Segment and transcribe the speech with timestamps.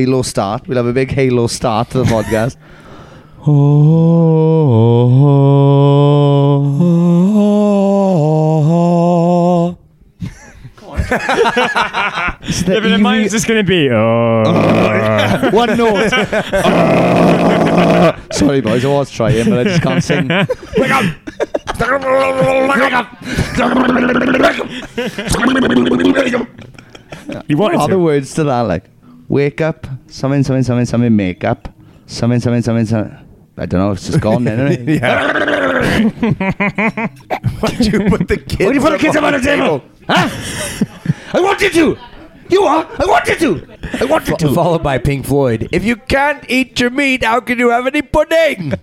[0.00, 0.66] Halo start.
[0.66, 2.56] We'll have a big Halo start to the podcast.
[8.92, 9.76] Oh,
[10.86, 10.96] the
[12.66, 13.88] Yeah, but then mine's eerie- just going to be.
[13.90, 15.50] Oh.
[15.52, 16.10] One note.
[18.32, 18.84] Sorry, boys.
[18.84, 20.28] I was trying, but I just can't sing.
[20.28, 21.04] Wake up!
[22.76, 23.16] Wake up!
[27.48, 28.60] You What wanted are the words to that?
[28.62, 28.84] Like,
[29.30, 31.72] wake up, something, something, something, something, make up,
[32.06, 33.16] something, something, something, something.
[33.56, 33.92] I don't know.
[33.92, 35.00] It's just gone then, isn't it?
[35.02, 35.32] Yeah.
[37.60, 38.64] Why'd you put the kids?
[38.64, 39.82] Why do you put the kids up on the table?
[40.08, 40.28] Huh?
[41.32, 41.96] I wanted to.
[42.48, 42.84] You are.
[42.98, 43.66] I wanted to.
[44.00, 44.54] I wanted to.
[44.54, 45.68] Followed by Pink Floyd.
[45.72, 48.72] If you can't eat your meat, how can you have any pudding?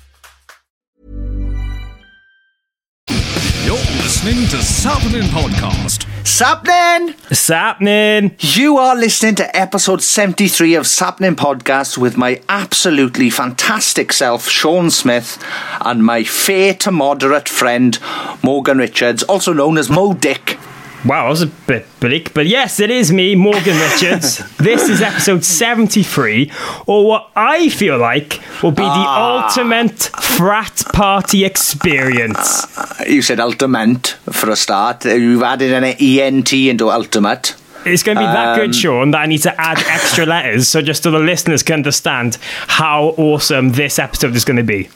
[4.11, 6.05] Listening to Sappenin Podcast.
[6.25, 7.15] Sappenin!
[7.29, 8.35] What's happening?
[8.39, 14.89] You are listening to episode 73 of Sappenin Podcast with my absolutely fantastic self, Sean
[14.89, 15.41] Smith,
[15.79, 17.97] and my fair to moderate friend,
[18.43, 20.59] Morgan Richards, also known as Mo Dick.
[21.03, 22.31] Wow, that was a bit bleak.
[22.31, 24.37] But yes, it is me, Morgan Richards.
[24.57, 26.51] this is episode 73,
[26.85, 29.47] or what I feel like will be the ah.
[29.47, 32.65] ultimate frat party experience.
[32.77, 35.03] Ah, you said ultimate for a start.
[35.05, 37.55] You've added an ENT into ultimate.
[37.83, 40.67] It's going to be that good, um, Sean, that I need to add extra letters
[40.67, 44.89] so just so the listeners can understand how awesome this episode is going to be.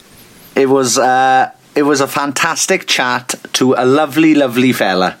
[0.54, 5.18] It was uh, it was a fantastic chat to a lovely, lovely fella,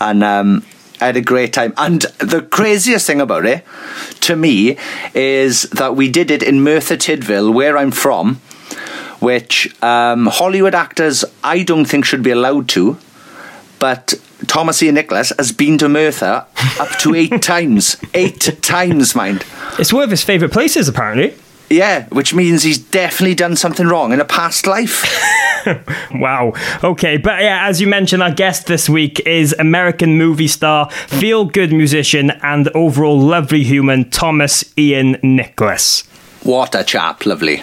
[0.00, 0.64] and um,
[1.00, 1.74] I had a great time.
[1.76, 3.64] And the craziest thing about it,
[4.20, 4.76] to me,
[5.14, 8.36] is that we did it in Merthyr Tydfil, where I'm from,
[9.20, 12.98] which um, Hollywood actors I don't think should be allowed to,
[13.78, 14.14] but.
[14.48, 16.44] Thomas Ian Nicholas has been to Merthyr
[16.78, 17.96] up to eight times.
[18.12, 19.46] Eight times, mind.
[19.78, 21.34] It's one of his favourite places, apparently.
[21.70, 25.04] Yeah, which means he's definitely done something wrong in a past life.
[26.14, 26.52] Wow.
[26.82, 31.46] Okay, but yeah, as you mentioned, our guest this week is American movie star, feel
[31.46, 36.02] good musician, and overall lovely human Thomas Ian Nicholas.
[36.42, 37.62] What a chap, lovely.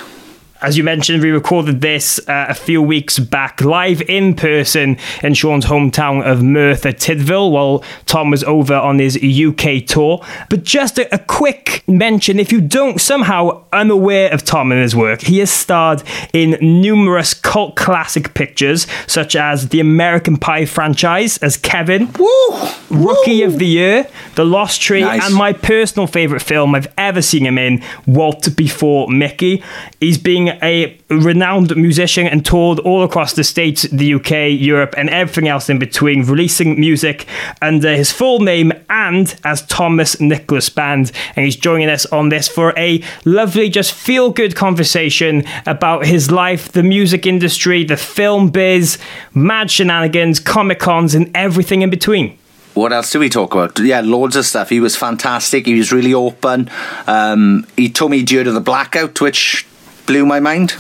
[0.64, 5.34] As you mentioned, we recorded this uh, a few weeks back live in person in
[5.34, 10.24] Sean's hometown of Merthyr Tydfil while Tom was over on his UK tour.
[10.52, 14.96] But just a, a quick mention if you don't somehow unaware of Tom and his
[14.96, 21.40] work, he has starred in numerous cult classic pictures such as the American Pie franchise
[21.40, 22.70] as Kevin, Woo!
[22.92, 25.26] Rookie of the Year, The Lost Tree, Nice.
[25.26, 29.64] and my personal favourite film I've ever seen him in, Walt Before Mickey.
[30.00, 35.10] He's being a renowned musician and toured all across the States, the UK, Europe, and
[35.10, 37.28] everything else in between, releasing music
[37.62, 41.12] under his full name and as Thomas Nicholas Band.
[41.36, 46.32] And he's joining us on this for a lovely, just feel good conversation about his
[46.32, 48.98] life, the music industry, the film biz,
[49.34, 52.38] mad shenanigans, Comic Cons, and everything in between.
[52.74, 53.78] What else do we talk about?
[53.80, 54.70] Yeah, loads of stuff.
[54.70, 55.66] He was fantastic.
[55.66, 56.70] He was really open.
[57.06, 59.68] Um, he told me due to the blackout, which
[60.06, 60.74] blew my mind.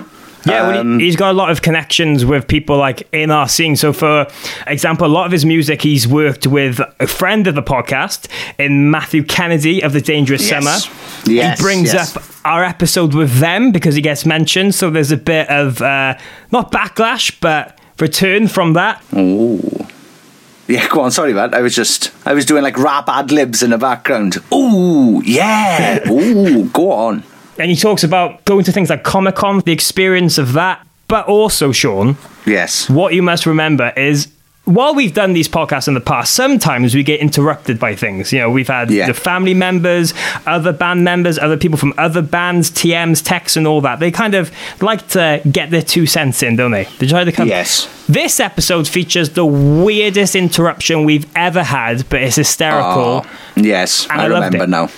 [0.43, 3.47] Yeah, well, Um, he, he's got a lot of connections with people like in our
[3.47, 3.75] scene.
[3.75, 4.25] So, for
[4.65, 8.27] example, a lot of his music, he's worked with a friend of the podcast
[8.57, 10.49] in Matthew Kennedy of the Dangerous Yes.
[10.85, 10.95] Summer.
[11.31, 12.17] Yes, he brings yes.
[12.17, 14.73] up our episode with them because he gets mentioned.
[14.73, 16.17] So there's a bit of uh,
[16.51, 19.03] not backlash, but return from that.
[19.15, 19.85] Ooh.
[20.67, 21.11] Yeah, go on.
[21.11, 21.53] Sorry, man.
[21.53, 24.37] I was just, I was doing like rap ad libs in the background.
[24.51, 25.99] Ooh, yeah.
[26.09, 27.23] Ooh, go on.
[27.61, 30.85] And he talks about going to things like Comic Con, the experience of that.
[31.07, 32.89] But also, Sean, Yes.
[32.89, 34.27] what you must remember is
[34.63, 38.31] while we've done these podcasts in the past, sometimes we get interrupted by things.
[38.31, 39.07] You know, we've had Yeah.
[39.07, 40.13] the family members,
[40.45, 43.99] other band members, other people from other bands, TMs, texts, and all that.
[43.99, 46.87] They kind of like to get their two cents in, don't they?
[46.99, 47.47] They try to come.
[47.47, 47.87] Yes.
[48.07, 53.25] This episode features the weirdest interruption we've ever had, but it's hysterical.
[53.25, 54.89] Oh, yes, I, I remember now.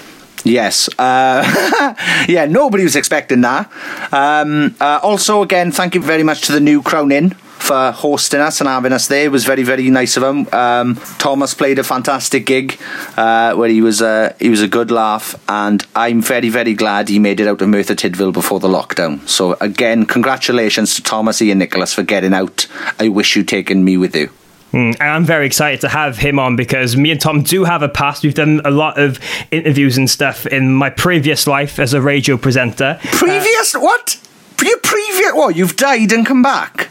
[0.44, 0.90] Yes.
[1.00, 1.96] Uh,
[2.28, 3.72] yeah, nobody was expecting that.
[4.12, 8.42] Um, uh, also, again, thank you very much to the new Crown Inn for hosting
[8.42, 9.24] us and having us there.
[9.26, 10.48] It was very, very nice of him.
[10.52, 12.78] Um, Thomas played a fantastic gig
[13.16, 17.08] uh, where he was uh, he was a good laugh, and I'm very, very glad
[17.08, 19.28] he made it out of Merthyr Tydfil before the lockdown.
[19.30, 22.68] So, again, congratulations to Thomas Ian Nicholas for getting out.
[23.00, 24.30] I wish you'd taken me with you.
[24.74, 27.84] Mm, and I'm very excited to have him on because me and Tom do have
[27.84, 28.24] a past.
[28.24, 29.20] We've done a lot of
[29.52, 33.00] interviews and stuff in my previous life as a radio presenter.
[33.04, 34.20] Previous what?
[34.64, 35.56] You previous what?
[35.56, 36.90] You've died and come back.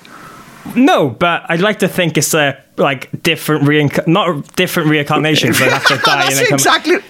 [0.76, 5.52] No, but I'd like to think it's a like different reinc- not different reincarnation.
[5.52, 6.54] So I have to die and come.
[6.54, 6.96] exactly.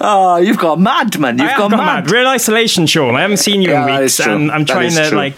[0.00, 1.38] Oh, you've got mad, man.
[1.38, 2.04] You've I got, got mad.
[2.06, 2.10] mad.
[2.10, 3.14] Real isolation, Sean.
[3.14, 5.16] I haven't seen you Yeah, in weeks, and I'm trying to true.
[5.16, 5.34] like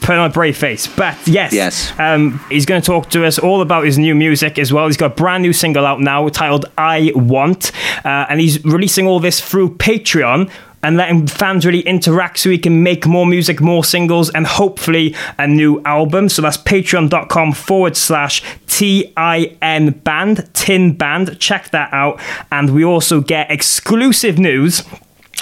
[0.00, 0.86] put on a brave face.
[0.86, 1.92] But yes, Yes.
[1.98, 4.86] um, he's going to talk to us all about his new music as well.
[4.86, 7.72] He's got a brand new single out now titled "I Want,"
[8.04, 10.50] uh, and he's releasing all this through Patreon.
[10.80, 15.12] And letting fans really interact so he can make more music, more singles, and hopefully
[15.36, 16.28] a new album.
[16.28, 21.40] So that's patreon.com forward slash T I N band, Tin Band.
[21.40, 22.20] Check that out.
[22.52, 24.84] And we also get exclusive news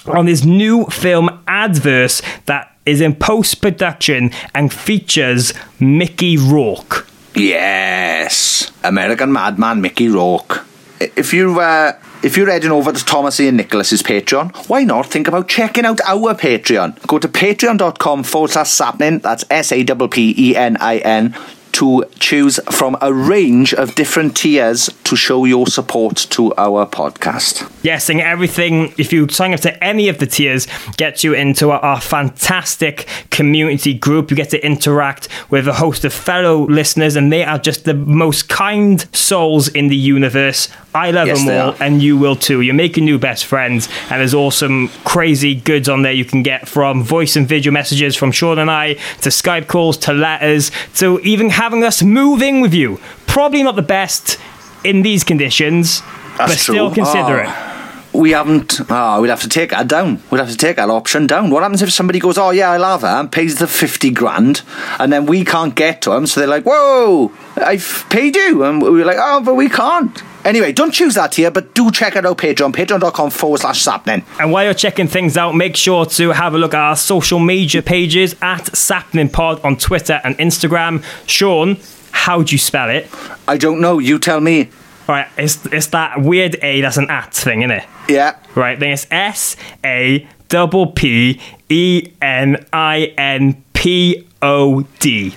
[0.06, 7.06] on his new film Adverse that is in post production and features Mickey Rourke.
[7.34, 10.64] Yes, American Madman Mickey Rourke.
[10.98, 11.92] If you uh,
[12.22, 16.00] if you're heading over to Thomas Ian Nicholas's Patreon, why not think about checking out
[16.06, 17.06] our Patreon?
[17.06, 19.20] Go to patreon.com forward slash sappenin.
[19.20, 21.36] That's S A P P E N I N.
[21.76, 27.70] To choose from a range of different tiers to show your support to our podcast.
[27.82, 31.70] Yes, and everything, if you sign up to any of the tiers, gets you into
[31.70, 34.30] our, our fantastic community group.
[34.30, 37.92] You get to interact with a host of fellow listeners, and they are just the
[37.92, 40.70] most kind souls in the universe.
[40.96, 42.60] I love Yes, them all, and you will too.
[42.62, 46.68] You're making new best friends, and there's awesome, crazy goods on there you can get
[46.68, 51.20] from voice and video messages from Sean and I to Skype calls to letters to
[51.20, 52.98] even having us moving with you.
[53.26, 54.38] Probably not the best
[54.84, 56.00] in these conditions,
[56.38, 57.04] but That's still true.
[57.04, 57.42] consider Oh.
[57.42, 57.46] it.
[57.48, 57.72] Ah,
[58.12, 58.80] we haven't.
[58.88, 60.22] Ah, oh, we'd have to take that down.
[60.30, 61.50] We'd have to take that option down.
[61.50, 64.62] What happens if somebody goes, "Oh yeah, I love her," and pays the fifty grand,
[64.98, 68.80] and then we can't get to them, so they're like, "Whoa, I've paid you," and
[68.80, 72.24] we're like, "Oh, but we can't." Anyway, don't choose that here, but do check out
[72.24, 74.24] our Patreon, patreon.com forward slash sappenin.
[74.38, 77.40] And while you're checking things out, make sure to have a look at our social
[77.40, 81.02] media pages at Sappenin Pod on Twitter and Instagram.
[81.26, 81.78] Sean,
[82.12, 83.10] how do you spell it?
[83.48, 83.98] I don't know.
[83.98, 84.70] You tell me.
[85.08, 87.84] All right, it's, it's that weird A that's an at thing, isn't it?
[88.08, 88.36] Yeah.
[88.54, 95.34] Right, then it's S A double P E N I N P O D.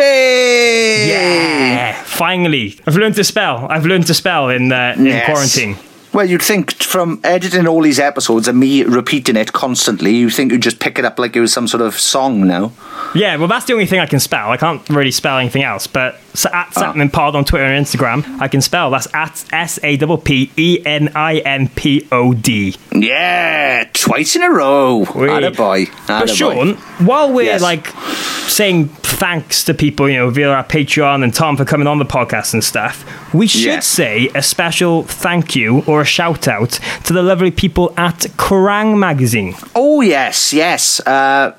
[0.00, 1.08] Hey!
[1.08, 3.66] Yeah, finally, I've learned to spell.
[3.68, 5.26] I've learned to spell in uh, in Yes.
[5.26, 5.76] quarantine.
[6.12, 10.52] Well, you'd think from editing all these episodes and me repeating it constantly, you think
[10.52, 12.72] you'd just pick it up like it was some sort of song now.
[13.14, 14.50] Yeah, well, that's the only thing I can spell.
[14.50, 15.86] I can't really spell anything else.
[15.86, 16.80] But so at ah.
[16.92, 18.90] Sappenin Pod on Twitter and Instagram, I can spell.
[18.90, 22.74] That's at S A P P E N I N P O D.
[22.94, 24.98] Yeah, twice in a row.
[25.14, 25.28] Oui.
[25.28, 25.90] Attaboy.
[26.06, 26.36] But Attaboy.
[26.36, 26.74] Sean,
[27.06, 27.62] while we're Yes.
[27.62, 27.88] like
[28.48, 32.04] saying thanks to people, you know, via our Patreon and Tom for coming on the
[32.04, 33.86] podcast and stuff, we should Yes.
[33.86, 38.98] say a special thank you or a shout out to the lovely people at Kerrang
[38.98, 39.54] magazine.
[39.74, 41.00] Oh yes, yes.
[41.00, 41.54] Uh,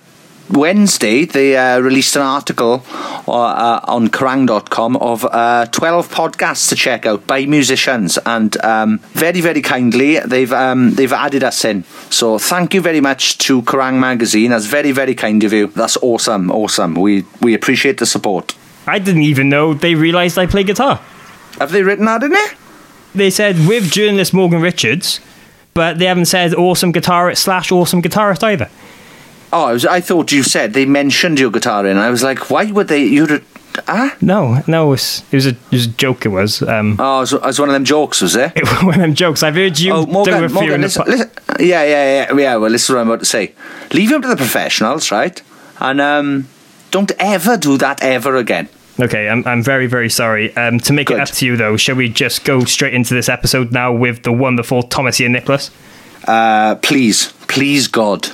[0.50, 2.84] Wednesday, they uh, released an article
[3.28, 9.00] uh, uh, on Kerrang.com of uh, 12 podcasts to check out by musicians, and um,
[9.14, 11.84] very, very kindly, they've um, they've added us in.
[12.10, 14.52] So thank you very much to Kerrang Magazine.
[14.52, 15.68] That's very, very kind of you.
[15.68, 16.96] That's awesome, awesome.
[16.96, 18.56] We we appreciate the support.
[18.86, 21.00] I didn't even know they realised I play guitar.
[21.60, 22.54] Have they written that in it?
[23.16, 25.20] They said with journalist Morgan Richards,
[25.74, 28.70] but they haven't said awesome guitarist slash awesome guitarist either.
[29.52, 31.98] Oh, I, was, I thought you said they mentioned your guitar in.
[31.98, 33.04] I was like, why would they?
[33.06, 33.44] You'd
[33.88, 34.16] ah.
[34.20, 36.26] No, no, it was, it was, a, it was a joke.
[36.26, 36.64] It was.
[36.64, 38.52] Um, Oh, it was, it was one of them jokes, was it?
[38.56, 39.44] it was one of them jokes.
[39.44, 41.32] I've heard you Oh, do Morgan, a few Morgan in listen, po- listen.
[41.60, 42.56] Yeah, yeah, yeah, yeah.
[42.56, 43.54] Well, this is what I'm about to say.
[43.94, 45.40] Leave him to the professionals, right?
[45.80, 46.48] And um,
[46.90, 48.70] don't ever do that ever again.
[49.00, 50.56] Okay, I'm, I'm very, very sorry.
[50.56, 51.18] Um, to make Good.
[51.18, 54.24] it up to you, though, shall we just go straight into this episode now with
[54.24, 55.72] the wonderful Thomas Ian Nicholas?
[56.28, 58.28] Uh, please, please, God.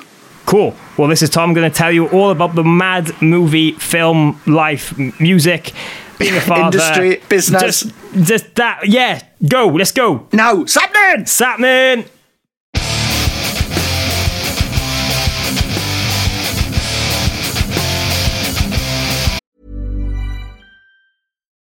[0.46, 0.76] Cool.
[0.98, 4.98] Well, this is Tom going to tell you all about the mad movie, film, life,
[5.20, 5.72] music,
[6.20, 7.62] being a father, Industry, business.
[7.62, 7.94] just,
[8.28, 8.82] just that.
[8.88, 9.68] Yeah, go.
[9.68, 10.28] Let's go.
[10.34, 11.22] Now, Sappenin!
[11.24, 12.06] Sappenin.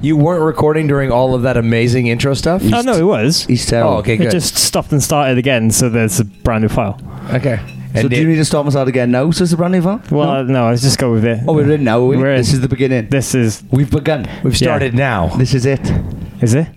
[0.00, 2.62] You weren't recording during all of that amazing intro stuff?
[2.72, 3.44] Oh no, it was.
[3.46, 3.94] He's terrible.
[3.94, 4.30] Oh, okay, It good.
[4.30, 7.00] just stopped and started again, so there's a brand new file.
[7.32, 7.58] okay.
[7.94, 9.30] So And do you need to stop us out again now?
[9.32, 10.00] So it's a brand new file?
[10.10, 11.40] Well, no, let's just go with it.
[11.48, 12.00] Oh, we're in now.
[12.00, 12.16] Are we?
[12.16, 12.36] We're in.
[12.36, 13.08] This is the beginning.
[13.08, 14.28] This is We've begun.
[14.44, 15.28] we've started now.
[15.36, 15.80] This is it.
[16.40, 16.68] is it?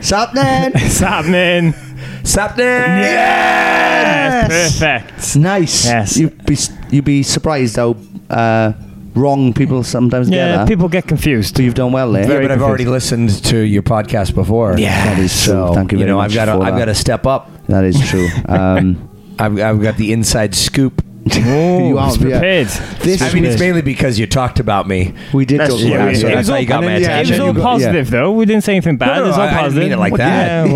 [0.00, 0.72] Sappenin!
[0.74, 1.72] It's happening.
[2.24, 3.02] Sappenin!
[3.02, 5.36] Yes, perfect.
[5.36, 5.86] nice.
[5.86, 6.16] Yes.
[6.18, 6.56] You'd be
[6.90, 7.96] you'd be surprised how
[8.28, 8.72] uh,
[9.14, 11.56] wrong people sometimes get Yeah, people get confused.
[11.56, 12.22] So you've done well there.
[12.22, 12.68] Yeah, Very but I've confused.
[12.68, 14.78] already listened to your podcast before.
[14.78, 15.04] Yeah.
[15.14, 15.52] That is true.
[15.52, 17.50] So Thank you you very know, much I've got to, I've got to step up.
[17.68, 18.28] That is true.
[18.48, 21.02] Um, I've, I've got the inside scoop.
[21.24, 22.30] you are He's yeah.
[22.30, 22.66] prepared.
[23.00, 25.14] This I mean, it's mainly because you talked about me.
[25.32, 26.66] we did That's- talk yeah, about we- it, so it that's was how all- you
[26.66, 27.64] got my then, yeah, It was all You got- yeah.
[27.64, 28.32] positive, though.
[28.32, 29.06] We didn't say anything bad.
[29.06, 29.82] No, no, it was all I didn't positive.
[29.84, 30.66] mean it like that.
[30.68, 30.72] Yeah,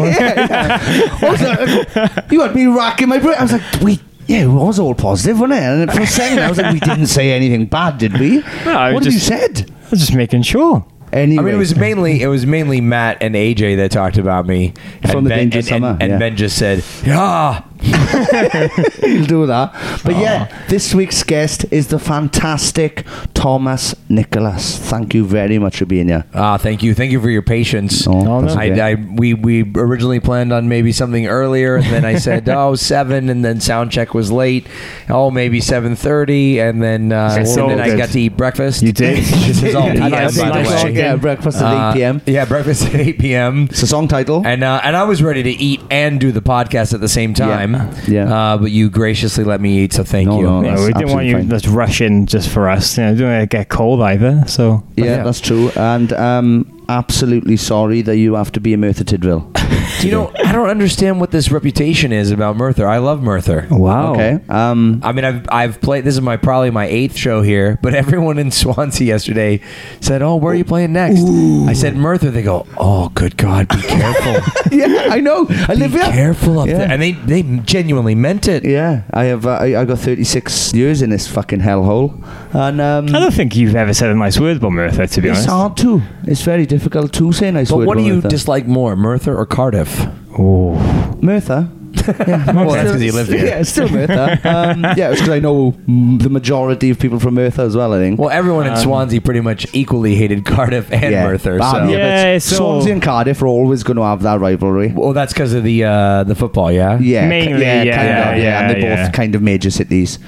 [1.20, 3.34] well- you had me rocking my brain.
[3.38, 3.98] I was like, we.
[4.26, 5.62] Yeah, it was all positive, wasn't it?
[5.62, 8.42] And for a second, I was like, we didn't say anything bad, did we?
[8.42, 9.70] I what just- have you said?
[9.86, 10.84] I was just making sure.
[11.12, 14.44] Anyway, I mean, it was mainly it was mainly Matt and AJ that talked about
[14.46, 14.74] me.
[15.02, 16.18] From and the ben, Danger and, Summer, and, and yeah.
[16.18, 19.72] Ben just said, "Yeah, He'll do that.
[20.04, 23.04] But yeah, this week's guest is the fantastic
[23.34, 24.78] Thomas Nicholas.
[24.78, 26.24] Thank you very much for being here.
[26.34, 28.06] Ah, thank you, thank you for your patience.
[28.06, 28.40] Oh, no.
[28.42, 28.80] that's okay.
[28.80, 32.74] I, I we we originally planned on maybe something earlier, and then I said oh
[32.74, 34.66] seven, and then sound check was late.
[35.08, 37.98] Oh, maybe seven thirty, and then uh, and all then I good.
[37.98, 38.82] got to eat breakfast.
[38.82, 39.16] You did.
[39.46, 40.10] This is all PM, did.
[40.10, 40.34] by Nice
[40.70, 40.94] the chicken.
[40.94, 41.00] way.
[41.00, 42.22] yeah, breakfast at Uh, 8 p.m.
[42.26, 43.64] Yeah, breakfast at eight p.m.
[43.70, 44.42] It's a song title.
[44.46, 47.32] And uh, and I was ready to eat and do the podcast at the same
[47.34, 47.65] time.
[48.08, 48.32] Yeah.
[48.32, 50.42] Uh, but you graciously let me eat, so thank No, you.
[50.46, 51.48] no, Yeah, that's we didn't want absolutely you fine.
[51.50, 52.96] just rush in just for us.
[52.98, 54.44] You know, don't want to get cold either.
[54.46, 55.22] So yeah, yeah.
[55.24, 55.70] that's true.
[55.76, 59.52] And um, absolutely sorry that you have to be in Merthyr Tydfil.
[60.00, 62.86] You know, I don't understand what this reputation is about Merthyr.
[62.86, 63.66] I love Merthyr.
[63.70, 64.12] wow.
[64.12, 64.38] Okay.
[64.48, 66.04] Um, I mean, I've I've played.
[66.04, 69.60] This is my probably my eighth show here, but everyone in Swansea yesterday
[70.00, 71.22] said, "Oh, where are you playing next?"
[71.68, 72.30] I said Merthyr.
[72.30, 74.34] They go, "Oh, good God, be careful,
[74.76, 75.46] yeah, I know.
[75.48, 76.02] I be live here.
[76.02, 76.78] careful up Yeah.
[76.78, 78.64] there." And they they genuinely meant it.
[78.64, 79.46] Yeah, I have.
[79.46, 82.12] Uh, I, I got 36 years in this fucking hellhole,
[82.54, 85.28] and um, I don't think you've ever said a nice word about Merthyr, to be
[85.28, 85.48] it's honest.
[85.48, 86.02] hard to.
[86.24, 89.46] It's very difficult to say nice But word what do you dislike more, Merthyr or
[89.46, 90.06] Cardiff?
[90.38, 90.74] Oh,
[91.22, 91.68] Merthyr?
[92.06, 93.46] Yeah, Well, that's 'cause you live here.
[93.46, 94.38] Yeah, it's still Merthyr.
[94.44, 97.92] Um, yeah, it's because I know the majority of people from Merthyr as well.
[97.94, 98.20] I think.
[98.20, 101.26] Well, everyone in Um, Swansea pretty much equally hated Cardiff and yeah.
[101.26, 101.58] Merthyr.
[101.58, 101.64] So.
[101.64, 104.92] yeah, but Yeah, so- Swansea and Cardiff are always going to have that rivalry.
[104.94, 106.96] Well, that's because of the uh, the football, yeah.
[107.00, 109.06] Yeah, Mainly, yeah, yeah, kind yeah, of, yeah, and they're yeah.
[109.06, 110.18] both kind of major cities.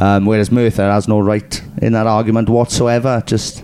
[0.00, 3.22] Um, whereas Merthyr has no right in that argument whatsoever.
[3.26, 3.62] Just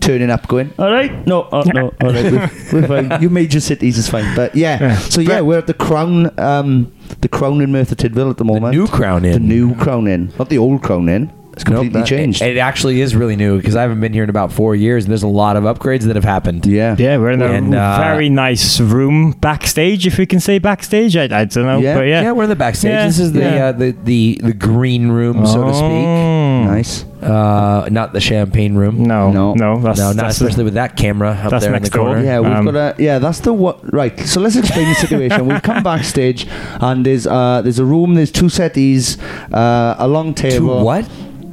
[0.00, 3.10] turning up, going, all right, no, oh, no, all right, we're, we're fine.
[3.22, 4.78] You major cities is fine, but yeah.
[4.80, 4.98] Yeah.
[4.98, 8.72] So yeah, we're at the Crown, um, the Crown in Merthyr Tydfil at the moment.
[8.72, 9.32] The new Crown Inn.
[9.32, 11.32] the new Crown Inn, not the old Crown Inn.
[11.52, 12.42] It's completely Nope, that- changed.
[12.42, 15.04] It, it actually is really new because I haven't been here in about four years,
[15.04, 16.64] and there's a lot of upgrades that have happened.
[16.64, 20.58] yeah, Yeah, we're in a And, uh, very nice room backstage, if we can say
[20.58, 21.16] backstage.
[21.16, 21.94] I, I don't know, Yeah.
[21.96, 22.22] but yeah.
[22.22, 22.90] Yeah, we're in the backstage.
[22.92, 23.66] Yeah, This is the, yeah.
[23.66, 25.84] uh, the the the green room, so to speak.
[25.84, 26.64] Oh.
[26.64, 27.04] nice.
[27.20, 29.02] Uh, not the champagne room.
[29.02, 29.52] No, No.
[29.54, 29.80] no, no.
[29.82, 32.06] That's, no, not that's especially with that camera up that's there in the next door.
[32.06, 32.24] corner.
[32.24, 33.18] Yeah, we've Um, got a yeah.
[33.18, 34.18] That's the what right.
[34.20, 35.46] So let's explain the situation.
[35.46, 36.46] we've come backstage,
[36.80, 38.14] and there's uh there's a room.
[38.14, 39.18] There's two settees,
[39.52, 40.82] uh, a long Two table.
[40.84, 41.06] what?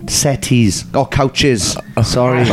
[0.10, 1.76] Settees or couches.
[2.04, 2.46] Sorry,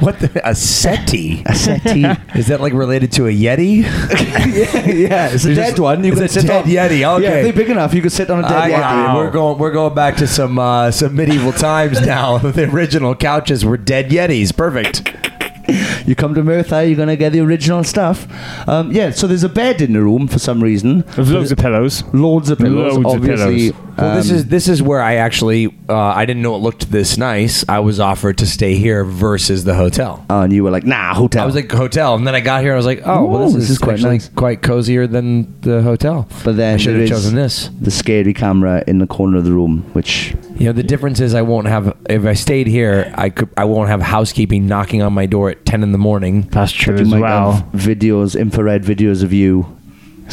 [0.00, 1.42] What the, a settee?
[1.46, 2.04] a settee.
[2.38, 3.82] Is that like related to a yeti?
[3.82, 6.02] yeah, yeah, it's a dead just- one.
[6.04, 6.70] You it's can a sit dead on.
[6.70, 7.26] yeti, Yeah, okay.
[7.40, 8.78] if they're big enough, you could sit on a dead I yeti.
[8.80, 9.16] got.
[9.16, 9.58] We're going.
[9.58, 12.38] We're going back to some uh, some medieval times now.
[12.38, 14.56] the original couches were dead yetis.
[14.56, 15.02] Perfect.
[16.06, 18.26] You come to Merthyr, you're gonna get the original stuff.
[18.68, 21.04] Um, yeah, so there's a bed in the room for some reason.
[21.16, 22.02] With loads of pillows.
[22.12, 23.70] Loads of pillows, Loads of obviously.
[23.72, 23.86] pillows.
[23.98, 26.90] Well, this Um, is this is where I actually uh, I didn't know it looked
[26.90, 27.64] this nice.
[27.68, 30.24] I was offered to stay here versus the hotel.
[30.30, 31.42] Oh, and you were like, nah, hotel.
[31.42, 32.72] I was like hotel, and then I got here.
[32.72, 34.28] I was like, oh, well, this, Ooh, is, this is quite actually nice.
[34.30, 36.26] quite cozier than the hotel.
[36.44, 37.68] but then I should there have is chosen this.
[37.80, 41.34] The scary camera in the corner of the room, which You know, the difference is
[41.34, 45.12] I won't have if I stayed here, I could I won't have housekeeping knocking on
[45.12, 46.42] my door at ten in the morning.
[46.52, 47.52] That's true you as might well.
[47.54, 49.76] have videos, infrared videos of you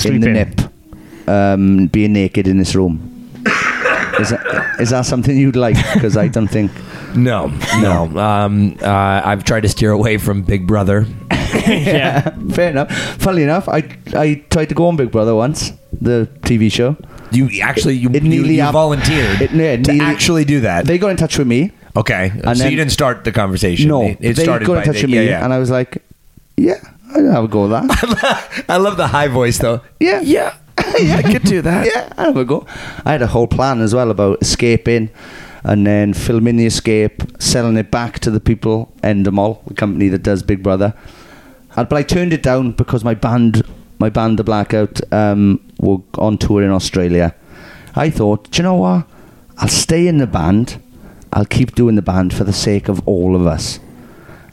[0.05, 0.61] in the nip,
[1.27, 2.99] um, being naked in this room.
[4.19, 5.77] Is that, is that something you'd like?
[5.93, 6.71] Because I don't think.
[7.15, 7.47] No,
[7.81, 8.03] no.
[8.19, 11.07] Um, uh, I've tried to steer away from Big Brother.
[11.31, 12.29] yeah.
[12.51, 12.91] Fair enough.
[13.17, 16.97] Funnily enough, I I tried to go on Big Brother once, the TV show.
[17.31, 20.85] You actually you, nearly you hap- volunteered it- yeah, to nearly- actually do that.
[20.85, 21.71] They got in touch with me.
[21.95, 23.87] okay, so then- you didn't start the conversation.
[23.87, 25.43] No, it, it they started got by in touch the- with yeah, me, yeah.
[25.43, 26.01] and I was like,
[26.57, 26.75] "Yeah,
[27.15, 29.81] I'd have a go with that." I love the high voice though.
[29.99, 30.21] Yeah.
[30.35, 30.55] yeah,
[30.97, 31.17] yeah.
[31.17, 31.85] I could do that.
[31.87, 32.65] yeah, I'd have a go.
[33.05, 35.09] I had a whole plan as well about escaping,
[35.63, 40.23] and then filming the escape, selling it back to the people, Endemol, the company that
[40.23, 40.93] does Big Brother.
[41.75, 43.63] And, but I turned it down because my band,
[43.99, 47.35] my band, The Blackout, um, were on tour in Australia.
[47.95, 49.05] I thought, do you know what?
[49.57, 50.81] I'll stay in the band.
[51.33, 53.79] I'll keep doing the band for the sake of all of us.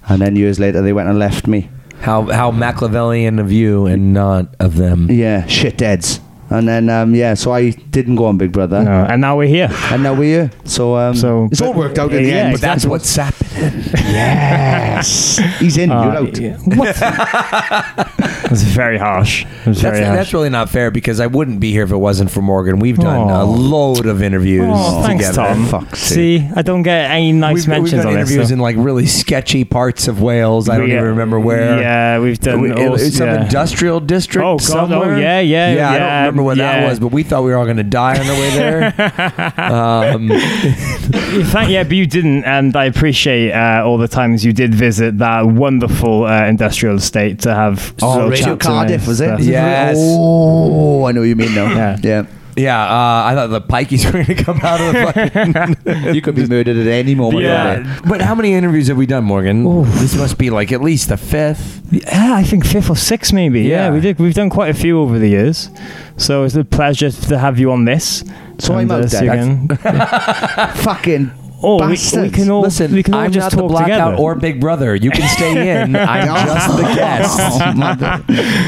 [0.08, 1.70] And then years later, they went and left me.
[2.00, 5.10] How how Machiavellian of you and not of them.
[5.10, 6.20] Yeah, shitheads.
[6.48, 8.82] And then, um, yeah, so I didn't go on Big Brother.
[8.84, 9.68] No, and now we're here.
[9.90, 10.50] And now we're here.
[10.64, 12.52] So, um, So- it's all worked out in the yeah, end.
[12.52, 13.82] But that's what's happening.
[14.06, 15.38] Yes.
[15.58, 16.38] He's in, Uh, you're out.
[16.38, 16.56] yeah.
[16.76, 16.96] What?
[18.46, 19.44] That's very harsh.
[19.64, 20.16] That's That's, very harsh.
[20.16, 22.78] that's really not fair because I wouldn't be here if it wasn't for Morgan.
[22.78, 23.42] We've done Aw.
[23.42, 25.48] a load of interviews Oh, thanks, together.
[25.54, 25.66] Tom.
[25.66, 26.14] Fuck's sake.
[26.42, 28.28] See, I don't get any nice We've, we've mentions done on this.
[28.30, 30.68] interviews so- in like really sketchy parts of Wales.
[30.68, 31.80] I don't We, uh, even remember where.
[31.80, 35.14] Yeah, we've done We- all- it's some industrial district Oh, God, somewhere.
[35.14, 35.88] oh, yeah, yeah, yeah.
[35.90, 37.82] I don't yeah, remember where that was, but we thought we were all going to
[37.82, 39.54] die on the way there.
[39.72, 44.52] um, You thank- yeah, but you didn't, and I appreciate uh, all the times you
[44.52, 47.94] did visit that wonderful uh, industrial estate to have.
[48.02, 49.26] Oh, little Radio chats Cardiff, was it?
[49.26, 49.40] stuff.
[49.40, 49.96] Yes.
[49.98, 51.66] Oh, I know what you mean now.
[51.74, 51.96] Yeah.
[52.02, 52.26] yeah.
[52.56, 56.14] Yeah, uh, I thought the pikeys were going to come out of the fucking.
[56.14, 57.44] You could be murdered at any moment.
[57.44, 57.72] Yeah.
[57.74, 58.08] of the day.
[58.08, 59.82] but how many interviews have we done, Morgan?
[60.00, 61.82] This must be like at least the fifth.
[61.92, 63.62] Yeah, I think fifth or sixth, maybe.
[63.62, 63.86] Yeah.
[63.86, 63.92] Yeah.
[63.92, 64.18] we did.
[64.18, 65.68] We've done quite a few over the years,
[66.16, 68.24] so it's a pleasure to have you on this.
[68.58, 69.68] So And, I'm out see then.
[69.68, 69.78] you again.
[70.76, 71.30] Fucking
[71.68, 74.10] Oh, we, we can all Listen, we can all I'm just not the talk blackout
[74.12, 74.22] together.
[74.22, 74.94] or Big Brother.
[74.94, 75.96] You can stay in.
[75.96, 77.40] I'm just the guest.
[77.58, 78.22] Oh, mother.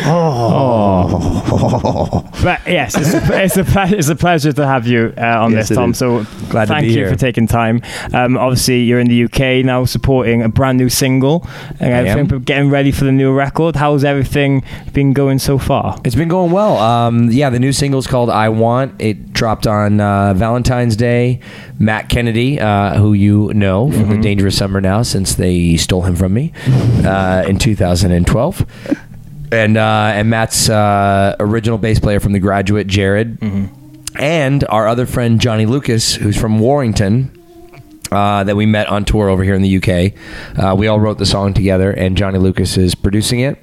[0.06, 2.24] oh.
[2.42, 5.52] But yes, it's a, it's a, ple- it's a pleasure to have you uh, on
[5.52, 5.90] Yes, this, Tom.
[5.90, 5.98] is.
[5.98, 7.10] So Glad to thank be you here.
[7.10, 7.82] for taking time.
[8.12, 11.46] Um, obviously, you're in the UK now, supporting a brand new single
[11.80, 12.26] and I everything, am.
[12.26, 13.76] but getting ready for the new record.
[13.76, 15.98] How's everything been going so far?
[16.04, 16.78] It's been going well.
[16.78, 21.40] Um, yeah, the new single's called "I Want." It dropped on uh, Valentine's Day.
[21.80, 26.16] Matt Kennedy, uh, who you know from the Dangerous Summer now, since they stole him
[26.16, 26.52] from me
[27.04, 28.66] uh, in 2012,
[29.52, 29.80] and uh,
[30.14, 33.38] and Matt's uh, original bass player from The Graduate, Jared,
[34.16, 37.34] and our other friend Johnny Lucas, who's from Warrington.
[38.10, 40.14] Uh, that we met on tour over here in the UK.
[40.58, 43.58] Uh, we all wrote the song together, and Johnny Lucas is producing it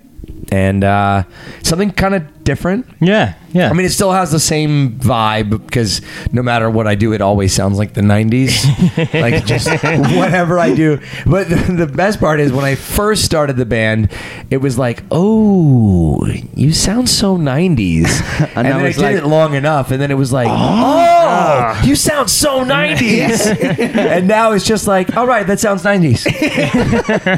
[0.51, 1.23] and uh,
[1.63, 2.88] something kind of different.
[3.01, 3.69] Yeah, yeah.
[3.69, 7.21] I mean, it still has the same vibe because no matter what I do, it
[7.21, 9.13] always sounds like the '90s.
[9.21, 9.67] like just
[10.15, 10.99] whatever I do.
[11.25, 14.12] But the, the best part is when I first started the band,
[14.49, 18.05] it was like, oh, you sound so '90s,
[18.55, 21.81] and, now then I did like- it long enough, and then it was like, oh,
[21.84, 23.62] you sound so '90s,
[23.95, 26.19] and now it's just like, all right, that sounds '90s.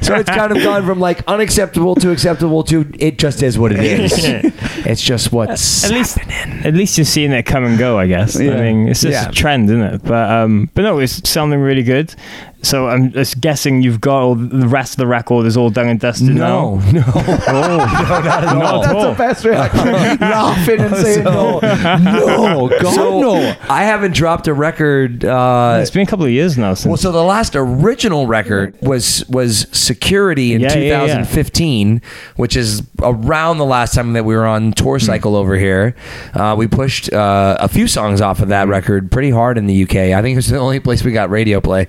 [0.03, 3.71] so it's kind of gone from like unacceptable to acceptable to it just is what
[3.71, 4.11] it is.
[4.85, 6.17] it's just what's at least
[6.65, 7.97] at least you're seeing it come and go.
[7.97, 8.39] I guess.
[8.39, 8.51] Yeah.
[8.55, 9.29] I mean, it's just Yeah.
[9.29, 10.03] a trend, isn't it?
[10.03, 12.13] But um, but no, it's sounding really good.
[12.63, 15.87] So I'm just guessing you've got all the rest of the record is all done
[15.87, 16.91] and dusted no, now.
[16.91, 18.57] no, no, not at all.
[18.57, 19.15] Not at all.
[19.15, 19.85] best reaction.
[20.19, 21.59] Laughing and saying no.
[21.59, 23.55] no, God, So- no.
[23.69, 25.23] I haven't dropped a record.
[25.23, 26.87] Uh, It's been a couple of years now since.
[26.87, 30.99] well, so the last original record was was Security in Yeah, yeah, yeah.
[31.17, 32.01] 2015,
[32.35, 35.95] which is around the last time that we were on tour cycle over here.
[36.33, 39.83] Uh, we pushed uh, a few songs off of that record pretty hard in the
[39.83, 39.95] UK.
[39.95, 41.85] I think it was the only place we got radio play,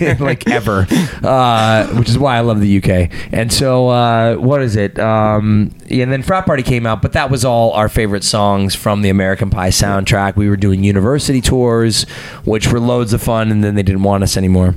[0.20, 0.86] like ever,
[1.22, 3.10] uh, which is why I love the UK.
[3.32, 4.98] And so, uh, what is it?
[4.98, 8.74] Um, yeah, and then Frat Party came out, but that was all our favorite songs
[8.74, 10.36] from the American Pie soundtrack.
[10.36, 12.04] We were doing university tours,
[12.44, 14.74] which were loads of fun, and then they didn't want us anymore.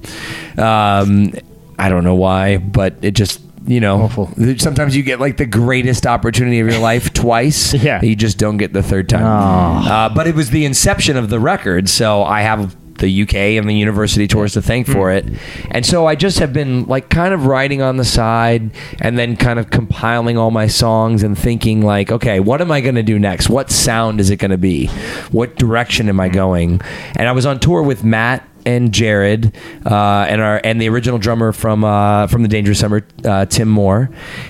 [0.58, 1.34] Um,
[1.78, 4.10] I don't know why, but it just you know,
[4.58, 7.74] sometimes you get like the greatest opportunity of your life twice.
[7.74, 8.02] Yeah.
[8.02, 9.26] you just don't get the third time.
[9.26, 13.70] Uh, but it was the inception of the record, so I have the UK and
[13.70, 15.26] the university tours to thank for it.
[15.72, 19.36] And so I just have been like kind of writing on the side and then
[19.36, 23.04] kind of compiling all my songs and thinking like, okay, what am I going to
[23.04, 23.50] do next?
[23.50, 24.88] What sound is it going to be?
[25.32, 26.82] What direction am I going?
[27.16, 31.18] And I was on tour with Matt and Jared uh, and our and the original
[31.18, 34.10] drummer from uh, from the Dangerous Summer, uh, Tim Moore,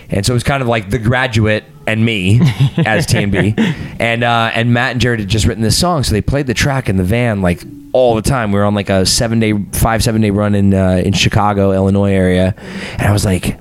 [0.09, 2.39] and so it was kind of like the graduate and me
[2.85, 3.57] as TNB,
[3.99, 6.53] and uh, and Matt and Jared had just written this song, so they played the
[6.53, 8.51] track in the van like all the time.
[8.51, 11.71] We were on like a seven day, five seven day run in uh, in Chicago,
[11.71, 12.55] Illinois area,
[12.93, 13.57] and I was like.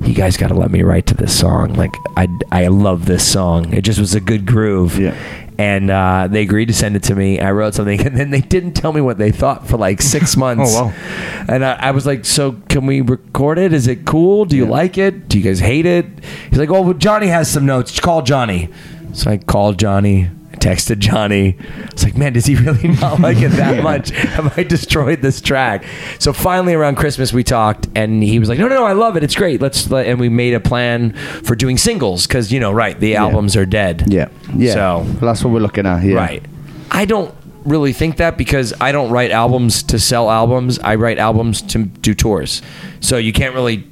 [0.00, 1.74] You guys got to let me write to this song.
[1.74, 3.72] Like I, I love this song.
[3.74, 5.12] It just was a good groove Yeah.
[5.58, 7.40] And uh, they agreed to send it to me.
[7.40, 10.36] I wrote something, and then they didn't tell me what they thought for like six
[10.36, 10.72] months.
[10.78, 10.94] Oh, wow.
[11.48, 13.72] And I, I was like, "So can we record it?
[13.72, 14.44] Is it cool?
[14.44, 15.28] Do you like it?
[15.28, 16.06] Do you guys hate it?"
[16.50, 17.98] He's like, "Oh, well, Johnny has some notes.
[17.98, 18.68] Call Johnny."
[19.14, 20.30] So I called Johnny.
[20.60, 21.56] Texted Johnny.
[21.90, 24.10] It's like, man, does he really not like it that much?
[24.10, 25.84] Have I destroyed this track?
[26.18, 29.16] So finally, around Christmas, we talked, and he was like, "No, no, no, I love
[29.16, 29.24] it.
[29.24, 29.60] It's great.
[29.60, 32.98] Let's." Let, and we made a plan for doing singles because you know, right?
[32.98, 34.04] The albums are dead.
[34.08, 34.28] Yeah.
[34.54, 34.74] Yeah.
[34.74, 36.16] So Well, that's what we're looking at here.
[36.16, 36.44] Right.
[36.90, 40.78] I don't really think that because I don't write albums to sell albums.
[40.78, 42.62] I write albums to do tours.
[43.00, 43.86] So you can't really.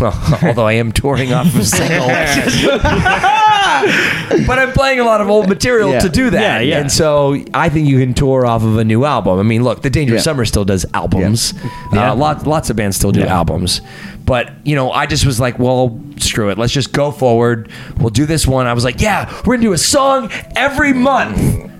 [0.00, 2.06] Well, although I am touring off of single,
[4.46, 6.00] but I'm playing a lot of old material Yeah.
[6.00, 6.40] to do that.
[6.40, 6.78] Yeah, yeah.
[6.80, 9.38] And so I think you can tour off of a new album.
[9.38, 10.24] I mean, look, the Dangerous Yeah.
[10.24, 11.54] Summer still does albums.
[11.92, 12.12] Yeah.
[12.12, 13.80] Uh, lots, lots of bands still do albums.
[14.24, 16.58] But you know, I just was like, well, screw it.
[16.58, 17.70] Let's just go forward.
[17.98, 18.66] We'll do this one.
[18.66, 21.70] I was like, yeah, we're gonna do a song every month.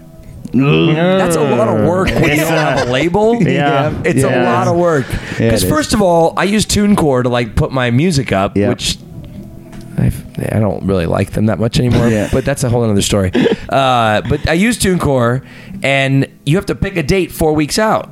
[0.52, 3.42] That's a lot of work when you don't have a label.
[3.48, 3.92] Yeah.
[4.04, 4.52] It's a Yeah.
[4.54, 5.06] lot of work.
[5.10, 5.18] Yeah,
[5.50, 5.72] Because it is.
[5.72, 8.68] first of all, I use TuneCore to like put my music up, Yeah.
[8.70, 8.98] which
[9.98, 10.12] I,
[10.52, 12.08] I don't really like them that much anymore.
[12.08, 12.28] Yeah.
[12.32, 13.32] But that's a whole other story.
[13.68, 15.44] Uh, but I use TuneCore,
[15.82, 18.08] and you have to pick a date four weeks out.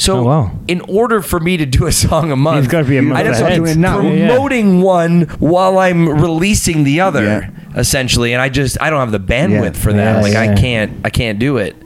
[0.00, 0.50] So, Oh, wow.
[0.66, 3.20] in order for me to do a song a month, You've gotta be a month
[3.20, 3.58] I'd have to ahead.
[3.60, 4.00] be Doing now.
[4.00, 4.28] Yeah, yeah.
[4.28, 7.50] promoting one while I'm releasing the other, Yeah.
[7.76, 8.32] essentially.
[8.32, 9.80] And I just I don't have the bandwidth Yeah.
[9.80, 10.16] for that.
[10.16, 11.76] Yeah, like I can't I can't do it.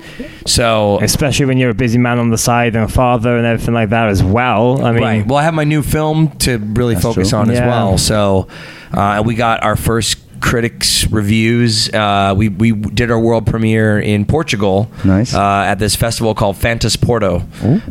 [0.46, 3.74] So Especially when you're a busy man on the side and a father and everything
[3.74, 4.84] like that as well.
[4.84, 5.26] I mean, right.
[5.26, 7.38] Well, I have my new film to really focus true.
[7.40, 7.68] on as Yeah.
[7.68, 7.98] well.
[7.98, 8.46] So
[8.92, 11.88] uh, we got our first critics reviews.
[11.88, 14.90] Uh, we we did our world premiere in Portugal.
[15.04, 15.32] Nice.
[15.34, 17.40] Uh, at this festival called Fantasporto.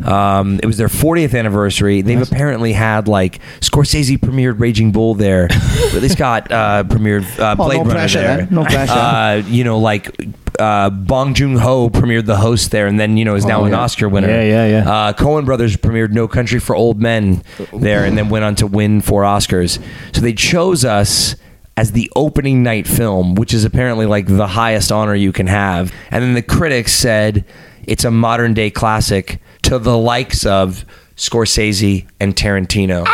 [0.06, 2.00] Um, it was their 40th anniversary.
[2.00, 5.48] They've apparently had like Scorsese premiered Raging Bull there.
[5.92, 8.36] Ridley Scott uh, premiered uh, Oh, Blade no Runner pressure there.
[8.38, 8.48] then.
[8.54, 8.92] No pressure.
[8.92, 10.14] Uh, you know, like.
[10.56, 13.64] Uh, Bong Joon Ho premiered The Host there, and then you know is now Oh,
[13.64, 13.78] an yeah.
[13.80, 14.28] Oscar winner.
[14.28, 14.88] Yeah, yeah, yeah.
[14.88, 18.68] Uh, Coen Brothers premiered No Country for Old Men there, and then went on to
[18.68, 19.82] win four Oscars.
[20.14, 21.34] So they chose us
[21.76, 25.92] as the opening night film, which is apparently like the highest honor you can have.
[26.10, 27.44] And then the critics said
[27.84, 30.84] it's a modern day classic to the likes of
[31.16, 33.06] Scorsese and Tarantino.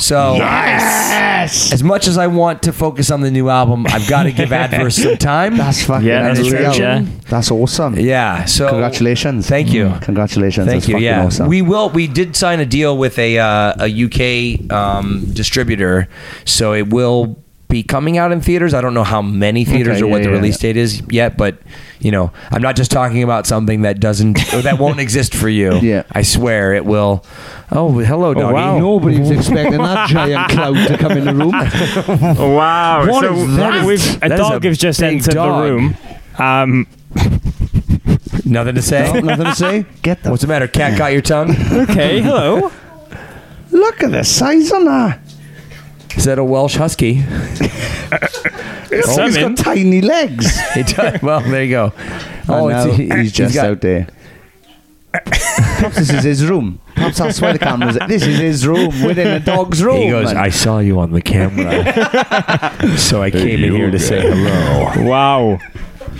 [0.00, 1.72] So yes!
[1.72, 4.52] as much as I want to focus on the new album, I've got to give
[4.52, 5.56] Adverse some time.
[5.56, 6.72] That's fucking Yeah, that's unreal.
[6.72, 7.04] true, yeah.
[7.28, 7.98] That's awesome.
[7.98, 8.44] yeah.
[8.46, 9.46] So Congratulations.
[9.48, 9.94] Thank you.
[10.02, 10.66] Congratulations.
[10.66, 10.94] Thank That's you.
[10.94, 11.48] fucking Yeah, awesome.
[11.48, 11.90] we will.
[11.90, 14.04] We did sign a deal with a uh, a
[14.66, 16.08] UK um, distributor,
[16.44, 18.74] so it will be coming out in theaters.
[18.74, 21.36] I don't know how many theaters Okay, or what the yeah, release date is yet,
[21.38, 21.56] but
[22.00, 25.48] you know, I'm not just talking about something that doesn't or that won't exist for
[25.48, 25.76] you.
[25.76, 26.02] Yeah.
[26.12, 27.24] I swear it will.
[27.72, 28.52] Oh, hello, doggy.
[28.54, 28.78] wow.
[28.78, 31.50] Nobody was expecting that giant cloud to come in the room.
[32.56, 33.06] Wow.
[33.06, 33.86] What so is that?
[33.86, 35.62] We've, a That is dog a has just big entered dog.
[35.64, 35.96] the room.
[36.38, 36.86] Um,
[38.44, 39.12] Nothing to say.
[39.12, 39.86] No, nothing to say.
[40.02, 40.66] Get the What's the matter?
[40.66, 41.50] Cat got your tongue?
[41.72, 42.72] okay, hello.
[43.70, 45.20] look at the size on that.
[46.16, 47.22] Is that a Welsh husky?
[48.92, 48.96] Oh.
[48.96, 49.54] He's Something.
[49.54, 50.58] got tiny legs.
[50.74, 51.22] He does.
[51.22, 51.92] Well, there you go.
[52.48, 54.08] Oh, it's- he's, he's just got- out there.
[55.12, 56.80] Perhaps this is his room.
[56.96, 57.96] Perhaps that's why the camera's.
[58.08, 59.96] This is his room within a dog's room.
[60.02, 60.36] He goes, man.
[60.36, 61.84] I saw you on the camera.
[62.98, 65.08] so I came in here to say hello.
[65.08, 65.58] Wow.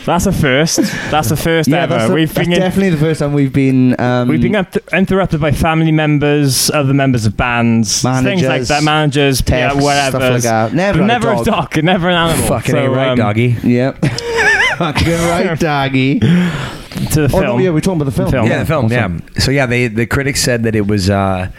[0.06, 0.76] That's a first.
[1.10, 1.94] That's the first yeah, ever.
[1.94, 3.98] that's, the- we've that's been in- definitely the first time we've been.
[4.00, 8.68] Um, We've been up interrupted by family members, other members of bands, things like Managers,
[8.68, 10.18] that, managers, yeah, whatever.
[10.18, 10.72] stuff like that.
[10.74, 11.40] Never but a never dog.
[11.46, 12.46] a dog, never an animal.
[12.48, 13.56] Fucking so, ain't right, um, doggy.
[13.62, 14.04] Yep.
[14.78, 16.20] Fucking right, doggy.
[16.20, 17.42] To the Oh film.
[17.44, 18.30] no, yeah, we're talking about the film.
[18.30, 18.46] Film.
[18.46, 18.90] Yeah, the film.
[18.90, 19.18] Yeah.
[19.38, 21.50] So yeah, they the critics said that it was uh,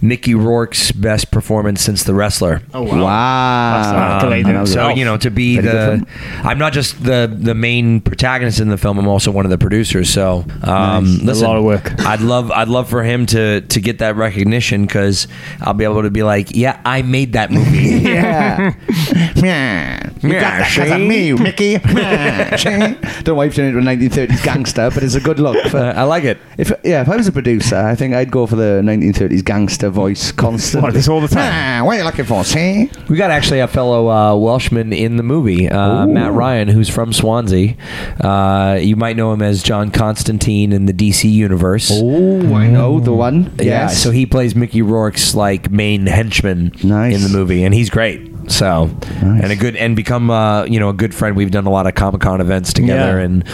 [0.00, 2.62] Mickey Rourke's best performance since The Wrestler.
[2.74, 3.02] Oh Wow.
[3.04, 4.28] wow.
[4.30, 6.06] That's Um, so you know to be Very good the
[6.48, 9.58] I'm not just the the main protagonist in the film I'm also one of the
[9.58, 11.40] producers so um, Nice.
[11.40, 11.98] A lot of work.
[12.04, 15.28] I'd love I'd love for him to to get that recognition because
[15.60, 18.74] I'll be able to be like yeah I made that movie Yeah.
[19.36, 20.10] yeah.
[20.22, 21.78] You got that 'cause of me, Mickey.
[21.96, 22.56] Yeah.
[22.56, 25.56] Don't know why you've turned into a 1930s gangster, but it's a good look.
[25.68, 28.30] For, Uh, I like it if yeah, if I was a producer, I think I'd
[28.30, 30.86] go for the 1930s gangster voice constantly.
[30.88, 31.52] What, this all the time?
[31.52, 32.90] Ah, what are you looking for, see?
[33.08, 37.12] We got actually a fellow uh, Welshman in the movie, uh, Matt Ryan, who's from
[37.12, 37.74] Swansea.
[38.20, 41.90] Uh, you might know him as John Constantine in the DC universe.
[41.92, 43.44] Oh, I know the one.
[43.58, 44.02] Yeah, Yes.
[44.02, 47.14] so he plays Mickey Rourke's like main henchman Nice.
[47.14, 48.32] in the movie, and he's great.
[48.48, 48.86] So,
[49.22, 49.42] Nice.
[49.42, 51.36] and a good and become uh, you know a good friend.
[51.36, 53.24] We've done a lot of Comic Con events together, Yeah.
[53.24, 53.44] and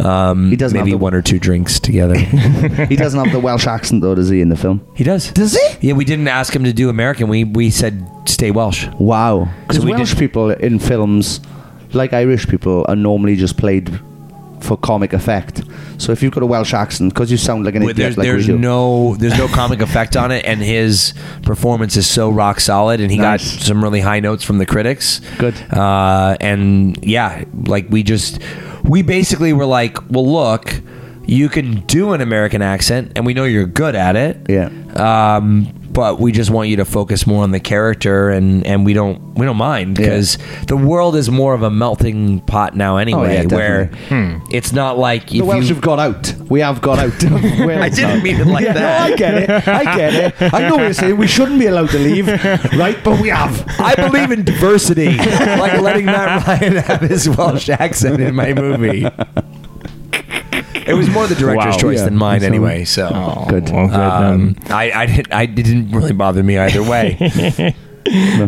[0.00, 2.16] um, He doesn't maybe the- one or two drinks together.
[2.88, 4.40] he doesn't have the Welsh accent though, does he?
[4.40, 5.30] In the film, he does.
[5.32, 5.88] does he?
[5.88, 7.28] Yeah, we didn't ask him to do American.
[7.28, 8.86] We we said stay Welsh.
[8.98, 9.48] Wow.
[9.62, 11.40] Because So we Welsh did- people in films,
[11.92, 13.88] like Irish people, are normally just played
[14.60, 15.62] for comic effect.
[15.98, 18.16] So if you've got a Welsh accent, because you sound like an Well, idiot, There's
[18.18, 18.58] like we there's do.
[18.58, 23.10] no there's no comic effect on it, and his performance is so rock solid, and
[23.10, 25.20] he got some really high notes from the critics.
[25.38, 25.54] Good.
[25.72, 28.40] Uh, and yeah, like we just
[28.84, 30.80] we basically were like, well, look,
[31.26, 34.38] you can do an American accent, and we know you're good at it.
[34.48, 34.68] Yeah.
[34.96, 38.92] Um, but we just want you to focus more on the character, and, and we
[38.92, 40.06] don't we don't mind Yeah.
[40.06, 44.56] because the world is more of a melting pot now oh, anyway, yeah, where definitely.
[44.56, 46.34] it's not like The if Welsh you have got out.
[46.48, 47.12] We have got out.
[47.24, 49.08] I didn't mean it like Yeah, that.
[49.08, 49.50] No, I get it.
[49.68, 50.54] I get it.
[50.54, 51.16] I know what you're saying.
[51.16, 52.98] We shouldn't be allowed to leave, right?
[53.02, 53.64] But we have.
[53.78, 59.06] I believe in diversity, like letting Matt Ryan have his Welsh accent in my movie.
[60.90, 61.80] It was more the director's Wow.
[61.80, 62.04] choice Yeah.
[62.06, 62.84] than mine, So- anyway.
[62.84, 63.08] So
[63.48, 63.70] Good.
[63.70, 65.32] Well, good, um, um, I, I didn't.
[65.32, 67.74] I didn't really bother me either way.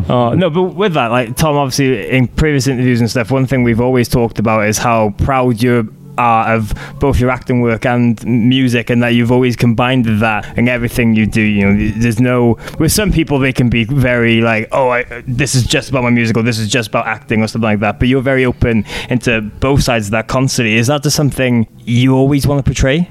[0.08, 3.62] Oh, no, but with that, like Tom, obviously in previous interviews and stuff, one thing
[3.62, 8.24] we've always talked about is how proud you are of both your acting work and
[8.26, 11.40] music, and that you've always combined that in everything you do.
[11.40, 15.54] You know, there's no with some people they can be very like, oh, I, this
[15.54, 17.98] is just about my musical this is just about acting, or something like that.
[17.98, 20.74] But you're very open into both sides of that constantly.
[20.74, 23.10] Is that just something you always want to portray?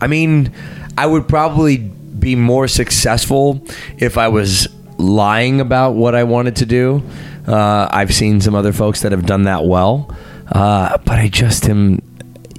[0.00, 0.52] I mean,
[0.98, 3.64] I would probably be more successful
[3.98, 4.68] if I was
[4.98, 7.02] lying about what I wanted to do.
[7.46, 10.14] Uh, I've seen some other folks that have done that well,
[10.52, 12.00] uh, but I just am.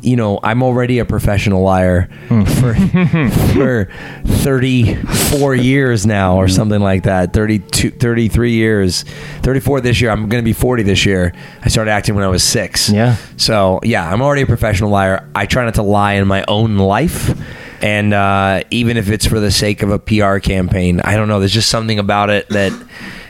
[0.06, 2.74] You know, I'm already a professional liar for
[3.54, 3.90] for
[4.26, 7.34] 34 years now, or something like that.
[7.34, 9.04] 32, 33 years,
[9.42, 10.12] 34 this year.
[10.12, 11.34] I'm going to be 40 this year.
[11.64, 12.90] I started acting when I was six.
[12.90, 13.16] Yeah.
[13.38, 15.28] So yeah, I'm already a professional liar.
[15.34, 17.36] I try not to lie in my own life,
[17.82, 21.40] and uh, even if it's for the sake of a PR campaign, I don't know.
[21.40, 22.72] There's just something about it that,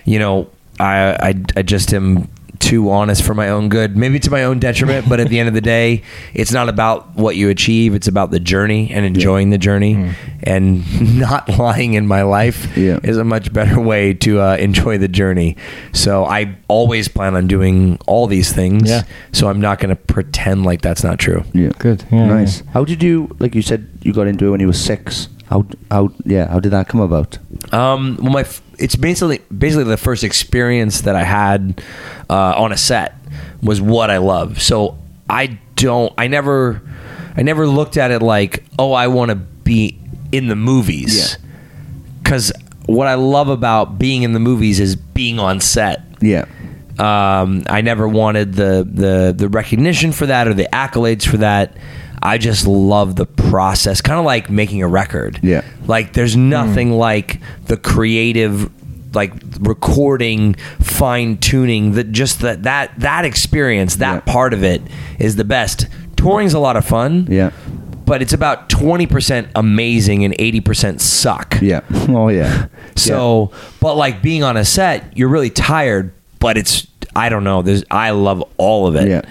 [0.03, 2.27] you know, I I, I just am
[2.65, 3.95] too honest for my own good.
[3.95, 6.01] Maybe to my own detriment, but at the end of the day,
[6.33, 7.93] it's not about what you achieve.
[7.93, 10.83] It's about the journey and enjoying the journey, and
[11.19, 12.99] not lying in my life Yeah.
[13.03, 15.57] is a much better way to uh, enjoy the journey.
[15.93, 18.89] So I always plan on doing all these things.
[18.89, 19.03] Yeah.
[19.31, 21.43] So I'm not going to pretend like that's not true.
[21.53, 21.69] Yeah.
[21.77, 22.03] Good.
[22.11, 22.63] Yeah, nice.
[22.73, 25.29] How did you, like you said, you got into it when you were six?
[25.49, 27.37] How, how, yeah, how did that come about?
[27.71, 31.83] Um, well, my f- it's basically basically the first experience that I had
[32.29, 33.15] uh, on a set
[33.61, 34.61] was what I love.
[34.61, 34.97] So
[35.29, 36.81] I don't, I never,
[37.37, 39.99] I never looked at it like, oh, I want to be
[40.31, 41.37] in the movies.
[42.23, 42.51] Because
[42.87, 46.01] what I love about being in the movies is being on set.
[46.21, 46.45] Yeah.
[46.97, 51.75] Um, I never wanted the the the recognition for that or the accolades for that.
[52.25, 55.39] I just love the process, kind of like making a record.
[55.43, 55.63] Yeah.
[55.85, 56.49] Like there's hmm.
[56.49, 58.71] nothing like the creative
[59.13, 64.33] like recording fine tuning that just that that that experience that Yeah.
[64.33, 64.81] part of it
[65.19, 67.51] is the best touring's a lot of fun Yeah.
[68.05, 71.81] but it's about 20% amazing and 80% suck Yeah.
[72.09, 72.67] Oh yeah.
[72.97, 77.61] so but like being on a set you're really tired but it's i don't know
[77.61, 79.21] there's i love all of it Yeah.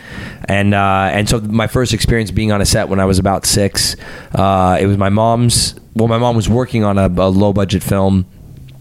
[0.49, 3.47] and uh, and so my first experience being on a set when I was about
[3.47, 3.97] six,
[4.35, 5.75] uh, it was my mom's.
[5.94, 8.27] Well, my mom was working on a, a low budget film.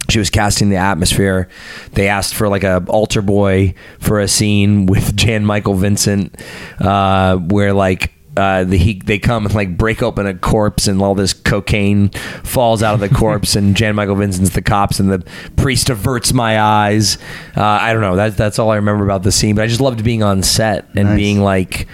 [0.09, 1.47] She was casting the atmosphere.
[1.93, 6.35] They asked for like a altar boy for a scene with Jan Michael Vincent,
[6.79, 11.01] uh, where like uh, the, he they come and like break open a corpse and
[11.01, 12.09] all this cocaine
[12.43, 15.23] falls out of the corpse and Jan Michael Vincent's the cops and the
[15.55, 17.17] priest averts my eyes.
[17.55, 18.15] Uh, I don't know.
[18.15, 19.55] That's that's all I remember about the scene.
[19.55, 21.15] But I just loved being on set and Nice.
[21.15, 21.87] being like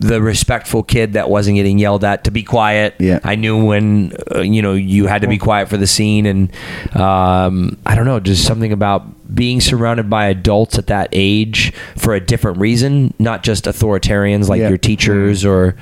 [0.00, 2.94] the respectful kid that wasn't getting yelled at to be quiet.
[3.00, 3.18] Yeah.
[3.24, 6.52] I knew when uh, you know you had to be quiet for the scene, and
[6.96, 12.14] um, I don't know, just something about being surrounded by adults at that age for
[12.14, 14.68] a different reason, not just authoritarians like Yeah.
[14.70, 15.72] your teachers or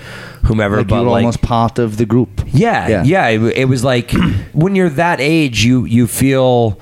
[0.44, 2.42] whomever, Like but you're like almost part of the group.
[2.48, 3.02] yeah, Yeah.
[3.04, 3.28] yeah.
[3.28, 4.10] It, it was like
[4.52, 6.80] when you're that age, you you feel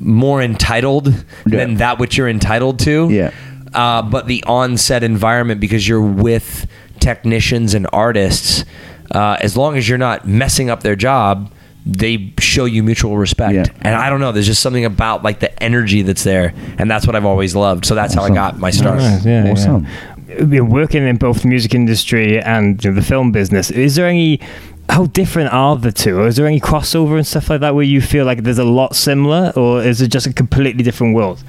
[0.00, 1.58] more entitled Yeah.
[1.58, 3.08] than that which you're entitled to.
[3.10, 3.30] Yeah.
[3.74, 6.66] Uh, but the on-set environment, because you're with
[7.00, 8.64] technicians and artists,
[9.10, 11.50] uh, as long as you're not messing up their job,
[11.86, 13.54] they show you mutual respect.
[13.54, 13.64] Yeah.
[13.82, 17.06] And I don't know, there's just something about like the energy that's there, and that's
[17.06, 17.84] what I've always loved.
[17.84, 18.98] So that's how I got my start.
[18.98, 19.86] Nice, yeah, awesome.
[20.26, 20.60] yeah.
[20.60, 24.40] Working in both the music industry and you know, the film business, is there any?
[24.88, 26.18] How different are the two?
[26.18, 28.64] Or is there any crossover and stuff like that where you feel like there's a
[28.64, 31.42] lot similar, or is it just a completely different world?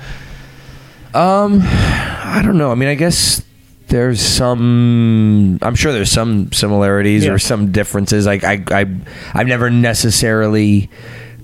[1.15, 2.71] Um, I don't know.
[2.71, 3.41] I mean, I guess
[3.87, 5.59] there's some.
[5.61, 7.31] I'm sure there's some similarities Yeah.
[7.31, 8.25] or some differences.
[8.25, 8.85] Like I, I,
[9.33, 10.89] I've never necessarily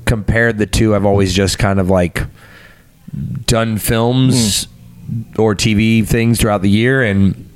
[0.06, 0.94] compared the two.
[0.96, 2.24] I've always just kind of like
[3.46, 4.68] done films
[5.38, 7.48] or TV things throughout the year, and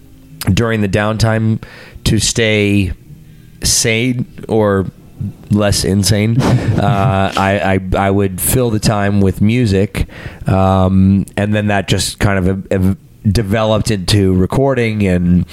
[0.54, 1.62] during the downtime
[2.06, 2.92] to stay
[3.64, 4.86] sane or
[5.52, 6.38] less insane.
[6.76, 10.08] Uh, I, I I would fill the time with music,
[10.48, 12.98] um, and then that just kind of ev-
[13.32, 15.46] developed into recording and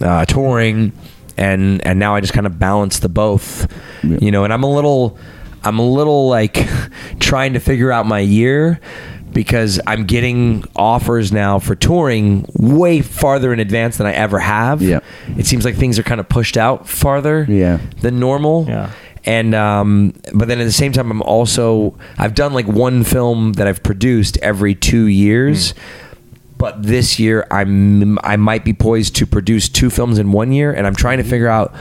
[0.00, 0.92] uh, touring,
[1.36, 3.66] and and now I just kind of balance the both,
[4.04, 4.44] you know.
[4.44, 5.18] And I'm a little,
[5.64, 6.66] I'm a little like
[7.18, 8.80] trying to figure out my year.
[9.30, 14.80] Because I'm getting offers now for touring way farther in advance than I ever have.
[14.80, 15.00] Yeah.
[15.36, 17.76] It seems like things are kind of pushed out farther Yeah.
[18.00, 18.64] than normal.
[18.66, 18.90] Yeah.
[19.28, 23.52] And um, but then at the same time, I'm also I've done like one film
[23.52, 25.74] that I've produced every two years.
[26.56, 30.72] But this year, I'm I might be poised to produce two films in one year,
[30.72, 31.74] and I'm trying to figure out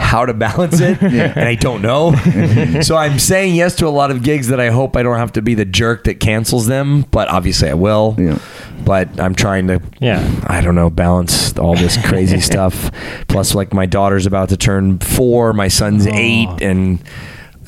[0.00, 2.12] how to balance it, and I don't know.
[2.82, 5.32] so I'm saying yes to a lot of gigs that I hope I don't have
[5.32, 8.16] to be the jerk that cancels them, but obviously I will.
[8.18, 8.38] Yeah.
[8.84, 10.26] But I'm trying to, Yeah.
[10.46, 12.90] I don't know, balance all this crazy stuff.
[13.28, 16.12] Plus, like my daughter's about to turn four, my son's oh.
[16.12, 16.98] eight, and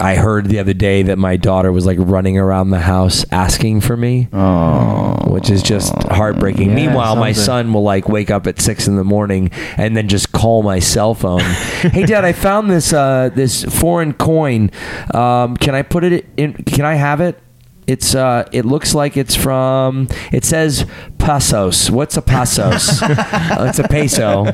[0.01, 3.83] I heard the other day that my daughter was like running around the house asking
[3.83, 5.15] for me, Oh.
[5.31, 6.71] which is just heartbreaking.
[6.71, 10.09] Yeah, Meanwhile, my son will like wake up at six in the morning and then
[10.09, 11.41] just call my cell phone.
[11.41, 14.71] hey, Dad, I found this uh, this foreign coin.
[15.15, 16.55] Um, can I put it in?
[16.55, 17.39] Can I have it?
[17.87, 20.07] It's uh, it looks like it's from.
[20.31, 20.87] It says
[21.19, 21.91] pesos.
[21.91, 23.03] What's a pesos?
[23.53, 24.45] Uh, it's a peso.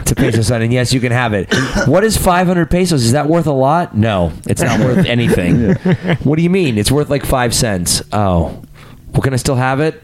[0.00, 0.60] It's a peso, son.
[0.62, 1.52] And yes, you can have it.
[1.86, 3.04] What is 500 pesos?
[3.04, 3.96] Is that worth a lot?
[3.96, 5.74] No, it's not worth anything.
[6.24, 6.76] What do you mean?
[6.76, 8.02] It's worth like five cents.
[8.12, 8.62] Oh,
[9.12, 10.02] well, can I still have it?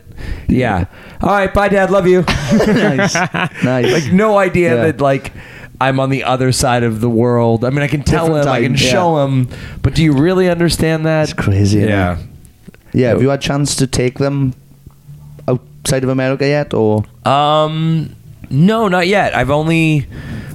[0.48, 0.86] Yeah.
[1.20, 1.52] All right.
[1.52, 1.90] Bye, Dad.
[1.90, 2.20] Love you.
[2.52, 3.14] nice.
[3.62, 3.92] Nice.
[3.92, 4.84] like no idea Yeah.
[4.86, 5.32] that like
[5.80, 7.64] I'm on the other side of the world.
[7.64, 8.78] I mean, I can tell Different him, I can yeah.
[8.78, 9.48] show him,
[9.82, 11.24] but do you really understand that?
[11.24, 11.78] It's crazy.
[11.80, 12.12] isn't Yeah.
[12.14, 12.18] it?
[12.18, 12.26] Yeah.
[12.92, 14.54] Yeah, have you had a chance to take them
[15.48, 17.04] outside of America yet, or?
[17.24, 18.14] Um,
[18.50, 19.34] no, not yet.
[19.34, 20.06] I've only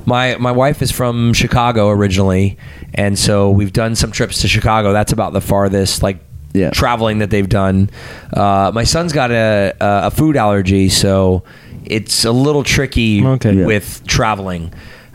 [0.06, 2.58] my my wife is from Chicago originally,
[2.94, 4.94] and so we've done some trips to Chicago.
[4.94, 6.18] That's about the farthest like
[6.54, 6.70] Yeah.
[6.72, 7.90] traveling that they've done.
[8.34, 11.44] Uh, my son's got a a food allergy, so
[11.86, 13.54] it's a little tricky Okay.
[13.54, 13.66] Yeah.
[13.66, 14.72] with traveling.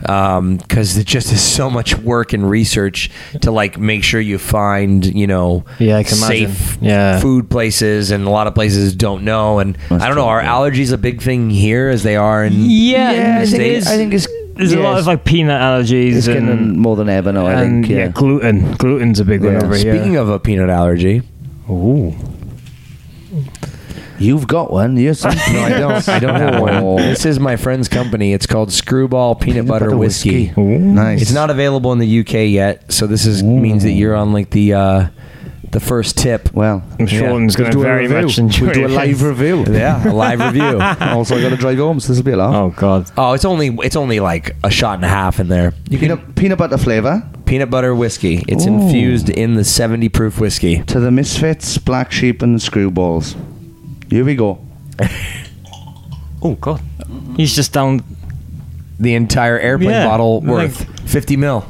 [0.07, 3.09] Um, because it just is so much work and research
[3.41, 6.47] to like make sure you find you know Yeah, I can imagine.
[6.55, 7.19] safe Yeah.
[7.19, 10.29] food places and a lot of places don't know and That's I don't know true,
[10.31, 13.87] are allergies a big thing here as they are in Yeah, Yeah, I think, is.
[13.87, 17.31] I think it's There's a lot of like peanut allergies it's and, more than ever
[17.31, 17.45] now.
[17.47, 17.89] I and think.
[17.89, 17.97] yeah.
[18.05, 18.07] Yeah.
[18.09, 18.73] gluten.
[18.73, 19.63] Gluten's a big one Yeah.
[19.63, 19.93] over here.
[19.95, 21.21] Speaking of a peanut allergy,
[21.69, 22.13] Ooh.
[24.21, 24.97] You've got one.
[24.97, 25.23] Yes.
[25.51, 26.09] No, I don't.
[26.09, 26.97] I don't have one.
[26.97, 28.33] This is my friend's company.
[28.33, 30.47] It's called Skrewball Peanut, Butter, butter Whiskey.
[30.47, 30.77] whiskey.
[30.77, 31.21] Nice.
[31.21, 34.51] It's not available in the UK yet, so this is means that you're on like
[34.51, 35.07] the uh,
[35.71, 36.53] the first tip.
[36.53, 38.21] Well, I'm sure Sean's going to do a very review.
[38.21, 39.65] much enjoy We'll do a live review.
[39.69, 40.79] Yeah, a live review.
[40.79, 42.53] also, I got to drive home, so this will be a lot.
[42.53, 43.09] Oh God.
[43.17, 45.73] Oh, it's only it's only like a shot and a half in there.
[45.89, 48.45] You can Peanut, peanut butter flavour peanut butter whiskey.
[48.47, 48.69] It's Ooh.
[48.73, 50.83] infused in the 70 proof whiskey.
[50.83, 53.35] to the Misfits, Black Sheep, and the Screwballs.
[54.11, 54.59] Here we go.
[56.43, 56.81] Oh God.
[57.37, 58.01] He's just down.
[58.99, 61.63] The entire airplane Yeah, bottle like- worth 50 mil.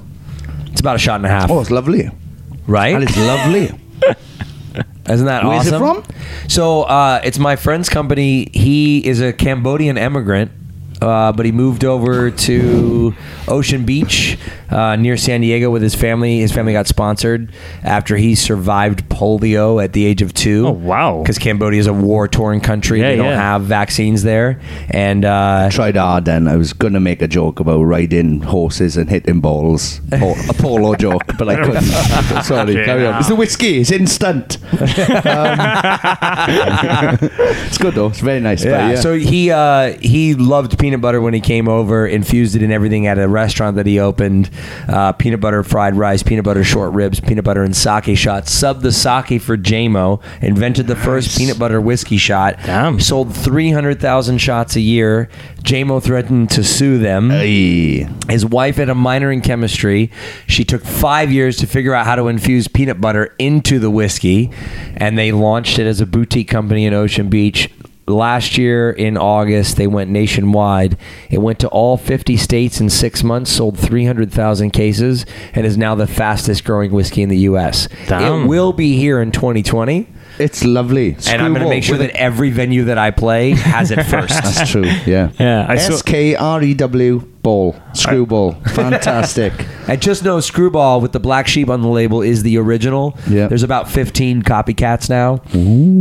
[0.67, 1.51] It's about a shot and a half.
[1.51, 2.09] Oh, it's lovely.
[2.67, 2.97] right?
[2.97, 3.63] That is lovely.
[5.09, 5.47] Isn't that awesome?
[5.49, 6.03] Where's it awesome?
[6.03, 6.15] from?
[6.47, 8.49] So uh, it's my friend's company.
[8.53, 10.51] He is a Cambodian immigrant,
[11.01, 13.13] uh, but he moved over to
[13.47, 14.37] Ocean Beach
[14.69, 16.39] uh, near San Diego with his family.
[16.39, 17.51] His family got sponsored
[17.83, 20.67] after he survived polio at the age of two.
[20.67, 21.21] Oh, wow.
[21.21, 23.01] Because Cambodia is a war-torn country.
[23.01, 23.35] Yeah, they don't yeah.
[23.35, 26.47] have vaccines there, and uh, Tried hard then.
[26.47, 30.01] I was going to make a joke about riding horses and hitting balls.
[30.13, 31.83] Or a polo joke, but I couldn't.
[32.43, 33.19] Sorry, Okay, carry on.
[33.19, 33.79] It's the whiskey.
[33.79, 34.57] It's instant.
[35.31, 35.57] Um,
[37.21, 38.07] it's good though.
[38.07, 38.63] It's very nice.
[38.63, 38.71] Yeah.
[38.71, 39.01] But yeah.
[39.01, 42.05] So he uh, he loved peanut butter when he came over.
[42.05, 44.49] Infused it in everything at a restaurant that he opened.
[44.89, 48.53] Uh, peanut butter fried rice, peanut butter short ribs, peanut butter and sake shots.
[48.53, 50.21] Subbed the sake for JMO.
[50.41, 52.57] Invented the first peanut butter whiskey shot.
[52.65, 52.99] Damn.
[52.99, 55.29] Sold three hundred thousand shots a year.
[55.63, 57.29] JMO threatened to sue them.
[57.29, 58.07] Hey.
[58.27, 60.11] His wife had a minor in chemistry.
[60.47, 64.51] She took five years to figure out how to infuse peanut butter into the whiskey,
[64.97, 67.69] and they launched it as a boutique company in Ocean Beach.
[68.11, 70.97] Last year in August, they went nationwide.
[71.29, 75.95] It went to all 50 states in six months, sold 300,000 cases, and is now
[75.95, 77.87] the fastest growing whiskey in the U.S.
[78.07, 78.43] Damn.
[78.43, 80.07] It will be here in 2020,
[80.39, 81.15] It's lovely.
[81.29, 84.33] and I'm going to make sure that every venue that I play has it first.
[84.33, 84.83] That's true.
[84.85, 85.31] Yeah.
[85.39, 88.53] Yeah, I saw- S K R E W ball screwball.
[88.75, 89.53] Fantastic.
[89.87, 93.17] And just know Skrewball with the black sheep on the label is the original.
[93.27, 93.47] Yeah.
[93.47, 95.41] There's about 15 copycats now.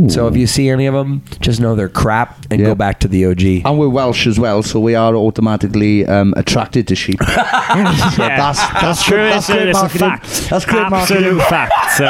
[0.07, 2.67] So if you see any of them, just know they're crap and Yeah.
[2.67, 3.65] go back to the OG.
[3.67, 7.19] And we're Welsh as well, so we are automatically um, attracted to sheep.
[7.27, 9.17] So that's, that's, true.
[9.17, 9.99] good- It's, that's a, great it's a marketing.
[9.99, 10.49] fact.
[10.49, 11.39] That's great Absolute marketing.
[11.49, 11.73] fact.
[11.97, 12.05] So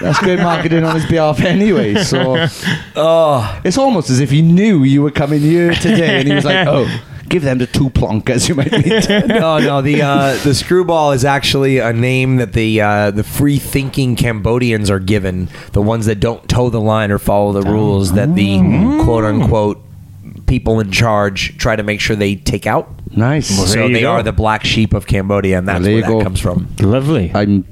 [0.00, 1.94] That's great marketing on his behalf anyway.
[2.02, 2.46] So
[2.96, 6.44] Oh, it's almost as if he knew you were coming here today, and he was
[6.44, 6.86] like, "Oh,
[7.28, 9.82] give them the two plonkers you might meet." no, no.
[9.82, 14.90] The uh, the Screwball is actually a name that the uh, the free thinking Cambodians
[14.90, 15.48] are given.
[15.72, 18.58] The ones that don't toe the line or follow the rules that the
[19.04, 19.82] quote unquote
[20.46, 22.88] people in charge try to make sure they take out.
[23.16, 23.50] nice.
[23.56, 24.12] Well, So there you they go.
[24.12, 26.22] are the black sheep of Cambodia, and that's There where you that go.
[26.22, 26.68] comes from.
[26.80, 27.32] lovely.
[27.34, 27.64] I'm,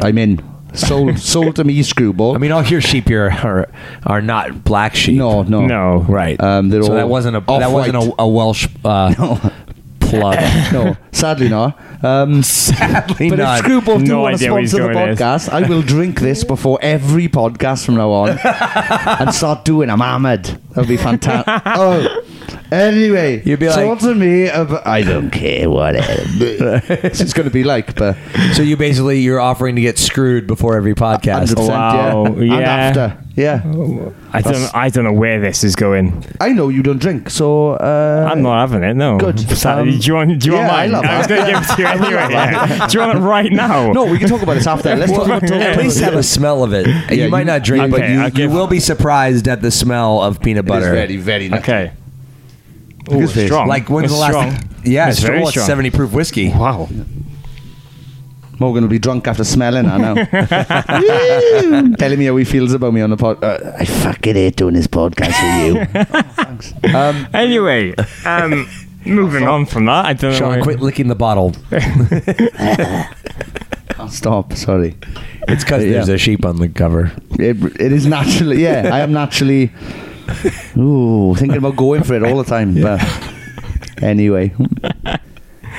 [0.00, 0.53] I'm in.
[0.74, 2.34] Sold, sold to me, screwball.
[2.34, 3.68] I mean, all your sheep here are
[4.04, 5.16] are not black sheep.
[5.16, 5.98] no, no, No.
[6.08, 6.40] Right.
[6.40, 7.92] Um, so that wasn't a that off-white.
[7.94, 9.14] wasn't a, a Welsh uh,
[10.00, 10.34] plug.
[10.72, 11.78] no, sadly not.
[12.04, 13.58] Um, Sadly but not.
[13.60, 15.82] if Skrewball do No want to idea where he's sponsor the going podcast, I will
[15.82, 18.38] drink this before every podcast from now on
[19.20, 19.88] and start doing.
[19.90, 20.44] I'm hammered.
[20.44, 21.62] That'll be fantastic.
[21.66, 22.22] oh,
[22.70, 24.86] anyway, You'd be talk like- to me about.
[24.86, 26.22] I don't care whatever.
[26.88, 28.16] it's just going to be like, but
[28.54, 31.54] so you basically you're offering to get screwed before every podcast.
[31.54, 32.54] 100%, Wow, yeah.
[32.56, 33.62] and after, yeah.
[34.32, 34.74] I don't.
[34.74, 36.24] I don't know where this is going.
[36.40, 38.94] I know you don't drink, so uh, I'm not having it.
[38.94, 39.18] No.
[39.18, 39.40] Good.
[39.56, 40.38] So, Um, do you want?
[40.40, 40.92] Do you yeah, want I mine?
[40.92, 42.32] love was going to give it to you anyway.
[42.32, 42.86] yeah.
[42.86, 43.92] Do you want it right now?
[43.92, 44.94] No, we can talk about this after.
[44.94, 46.86] Let's talk about At least have a smell of it.
[46.86, 50.22] Yeah, you might not drink, but you, I'll you will be surprised at the smell
[50.22, 50.92] of peanut It is butter.
[50.92, 51.60] very, very nice.
[51.62, 51.92] Okay.
[53.12, 53.68] Ooh, his strong.
[53.68, 54.32] Like when's It's the last?
[54.58, 54.70] strong.
[54.84, 55.66] Yeah, It's it's, very strong.
[55.66, 56.48] seventy proof whiskey.
[56.50, 56.88] Wow.
[58.60, 60.14] Morgan will be drunk after smelling I know.
[60.14, 61.96] Woo!
[61.96, 63.42] Telling me how he feels about me on the pod.
[63.42, 66.04] Uh, I fucking hate doing this podcast with you.
[66.34, 66.72] Thanks.
[66.94, 67.94] Um, Anyway,
[68.24, 68.68] um,
[69.04, 70.38] moving on from that, I don't know.
[70.38, 71.54] Sean, where- quit licking the bottle.
[73.98, 74.52] I'll stop.
[74.54, 74.96] Sorry.
[75.48, 75.92] It's because Yeah.
[75.92, 77.12] there's a sheep on the cover.
[77.32, 78.62] It, it is naturally.
[78.62, 79.72] Yeah, I am naturally.
[80.76, 82.80] Ooh, thinking about going for it all the time.
[82.80, 83.00] But
[84.02, 84.54] anyway,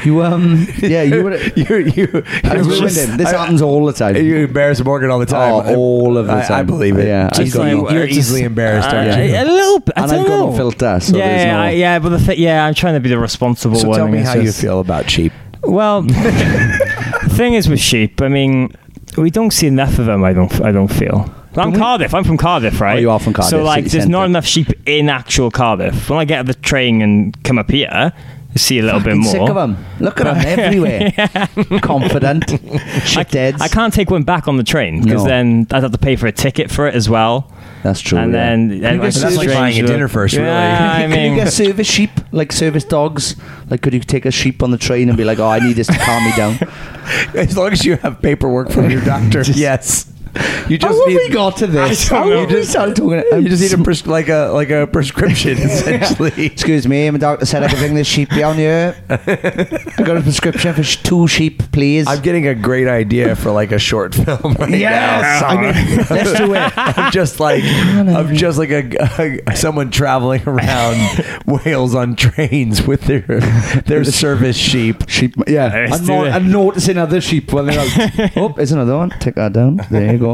[0.04, 1.36] you um, yeah, you were.
[1.56, 3.18] You, you, I ruined him.
[3.18, 4.16] This happens all the time.
[4.18, 5.54] You embarrass Morgan all the time.
[5.68, 7.08] Oh, all of the I- I, believe it.
[7.08, 9.36] Yeah, Just I've got like- you're easily embarrassed, Uh, aren't you?
[9.36, 9.93] A little bit.
[9.96, 10.52] and I've got know.
[10.52, 11.60] no filter, so yeah, no.
[11.60, 13.98] I, yeah, but the th- yeah, I'm trying to be the responsible So one.
[13.98, 15.32] tell me It's how you feel about sheep.
[15.64, 18.22] Well, the thing is with sheep.
[18.22, 18.76] I mean,
[19.18, 20.24] we don't see enough of them.
[20.24, 20.52] I don't.
[20.62, 21.34] I don't feel.
[21.58, 21.78] I'm we?
[21.78, 22.14] Cardiff.
[22.14, 22.98] I'm from Cardiff, right?
[22.98, 24.12] Oh, you are from Cardiff, So like, city there's centre.
[24.12, 26.10] not enough sheep in actual Cardiff.
[26.10, 28.12] When I get the train and come up here,
[28.58, 29.32] see a little bit more.
[29.32, 29.78] sick of them.
[29.99, 31.12] Look at them everywhere.
[31.82, 32.45] Confident.
[33.06, 33.62] Shitheads.
[33.62, 35.30] I can't take one back on the train because No.
[35.30, 37.51] then I'd have to pay for a ticket for it as well.
[37.84, 38.18] That's true.
[38.18, 38.39] And yeah.
[38.39, 40.47] then Can you get That's like service- buying a dinner first, really.
[40.47, 43.36] Yeah, I Can you get service sheep, like service dogs?
[43.70, 45.74] Like, could you take a sheep on the train and be like, "Oh, I need
[45.74, 46.58] this to calm me down"?
[47.36, 49.43] As long as you have paperwork from your doctor.
[49.53, 50.12] yes.
[50.68, 52.12] You How just have need, we got to this?
[52.12, 52.40] I don't How know.
[52.42, 53.24] have we started talking?
[53.44, 56.48] you just need a pres- like a like a prescription essentially.
[56.48, 58.96] Excuse me, my doctor said I could bring this sheep down here.
[59.10, 62.08] I got a prescription for sh- two sheep, please.
[62.08, 65.42] I'm getting a great idea for like a short film right Yes!
[65.42, 65.48] now.
[65.48, 66.74] I mean, let's do it.
[66.76, 73.02] I'm just like I'm just like a, a someone traveling around Wales on trains with
[73.02, 73.22] their
[73.86, 75.08] their service sheep.
[75.08, 75.86] Sheep, yeah.
[75.90, 76.34] Let's I'm, do not, it.
[76.34, 78.32] I'm noticing other sheep when they're out.
[78.36, 79.12] oh, there's another one.
[79.20, 79.80] Take that down.
[79.92, 80.25] There you go.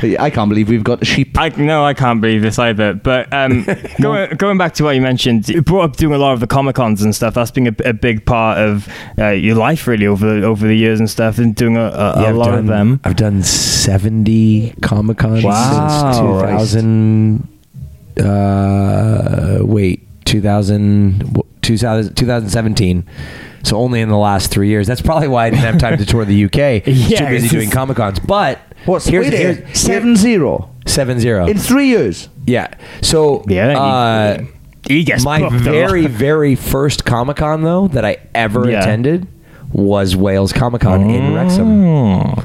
[0.00, 1.36] But I can't believe we've got a sheep.
[1.38, 2.94] I no, I can't believe this either.
[2.94, 3.66] But um,
[4.00, 6.46] going going back to what you mentioned, you brought up doing a lot of the
[6.46, 7.34] comic cons and stuff.
[7.34, 8.88] That's been a, a big part of
[9.18, 12.12] uh, your life, really, over the, over the years and stuff, and doing a, a,
[12.12, 13.00] a I've lot done, of them.
[13.04, 16.12] I've done 70 Comic Cons Wow.
[16.12, 17.48] since 2000.
[18.18, 23.06] Uh, wait, 2000, 2000, 2017.
[23.62, 24.86] So only in the last three years.
[24.86, 26.82] That's probably why I didn't have time to tour the UK.
[26.86, 28.18] Yeah, too busy doing Comic Cons.
[28.18, 31.46] But What's here's, wait here's, here, seven zero seven zero.
[31.46, 32.28] in three years?
[32.46, 32.68] Yeah.
[33.02, 34.44] So Yeah, uh,
[34.88, 38.80] He gets my very very first Comic Con though that I ever Yeah.
[38.80, 39.26] attended
[39.72, 41.84] was Wales Comic Con in Wrexham.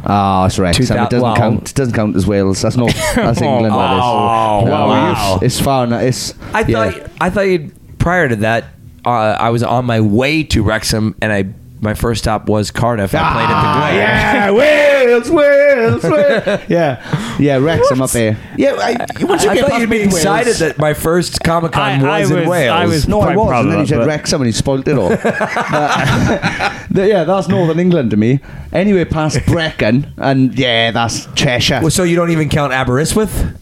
[0.05, 0.85] Oh, it's Wrexham.
[0.85, 1.69] Two thou- it doesn't well- count.
[1.71, 2.61] It doesn't count as Wales.
[2.61, 2.93] That's not.
[3.15, 3.73] That's England.
[3.73, 4.03] that is.
[4.03, 5.39] Oh, No, wow.
[5.41, 5.91] It's, far.
[6.03, 6.35] It's.
[6.53, 6.91] I yeah.
[6.91, 8.65] thought I thought you'd, prior to that
[9.05, 11.45] uh, I was on my way to Wrexham and I
[11.85, 13.15] my first stop was Cardiff.
[13.15, 13.97] I played at the Ah, Glade.
[13.97, 16.61] yeah, Wales, Wales, Wales.
[16.67, 18.37] yeah, yeah, Wrexham up there.
[18.57, 21.41] Yeah, I, once you I get thought past you'd be Wales- excited that my first
[21.43, 22.71] Comic Con I- I was, in was- Wales.
[22.73, 24.41] I was- No, I quite was, proud and of then he that, said but- Wrexham
[24.41, 25.09] and he spoilt it all.
[25.09, 25.21] But-
[26.91, 28.39] the- yeah, that's Northern England to me.
[28.73, 31.79] Anyway, past Brecon, and yeah, that's Cheshire.
[31.81, 33.57] Well, so you don't even count Aberystwyth?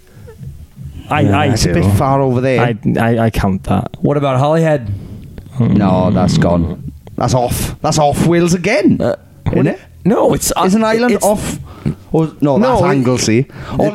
[1.10, 1.82] I, I it's a do.
[1.82, 2.62] bit far over there.
[2.62, 3.98] I, I, I count that.
[4.02, 4.90] What about Holyhead?
[5.60, 6.83] no, that's gone.
[7.16, 7.80] That's off.
[7.82, 9.00] That's off Wales again.
[9.52, 9.80] Isn't it?
[10.06, 11.60] No, it's uh, Is an island it's- off?
[12.12, 13.36] Or, no, No, that's it- Anglesey.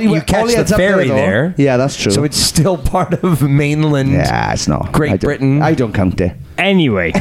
[0.00, 1.14] you catch the up ferry though.
[1.14, 1.54] there.
[1.56, 2.10] Yeah, that's true.
[2.12, 4.12] So it's still part of mainland.
[4.12, 4.92] yeah, it's not.
[4.92, 5.62] Great I don't- Britain.
[5.62, 6.32] I don't count it.
[6.58, 7.12] Anyway,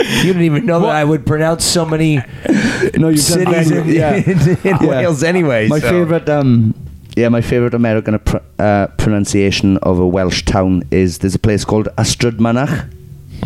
[0.00, 2.16] You didn't even know that I would pronounce so many
[2.96, 4.14] No, you've cities in, yeah.
[4.16, 5.68] in, in Wales anyway.
[5.68, 5.88] My so.
[5.88, 6.74] favorite, um,
[7.16, 11.64] yeah, my favorite American pr- uh, pronunciation of a Welsh town is there's a place
[11.64, 12.90] called Ystrad Mynach,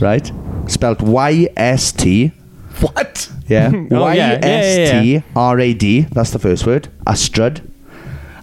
[0.00, 0.30] right?
[0.66, 2.32] Spelt Y S T.
[2.80, 3.30] What?
[3.48, 4.32] Yeah, Oh, Y yeah.
[4.32, 5.00] Yeah, yeah, S yeah.
[5.00, 6.00] T R A D.
[6.12, 6.88] That's the first word.
[7.06, 7.62] Ystrad,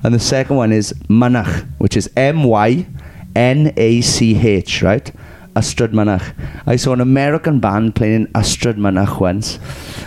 [0.04, 2.86] and the second one is Mynach, which is M Y
[3.36, 5.12] N A C H, right?
[5.56, 6.34] Ystrad Mynach.
[6.66, 9.60] I saw an American band playing in Ystrad Mynach once,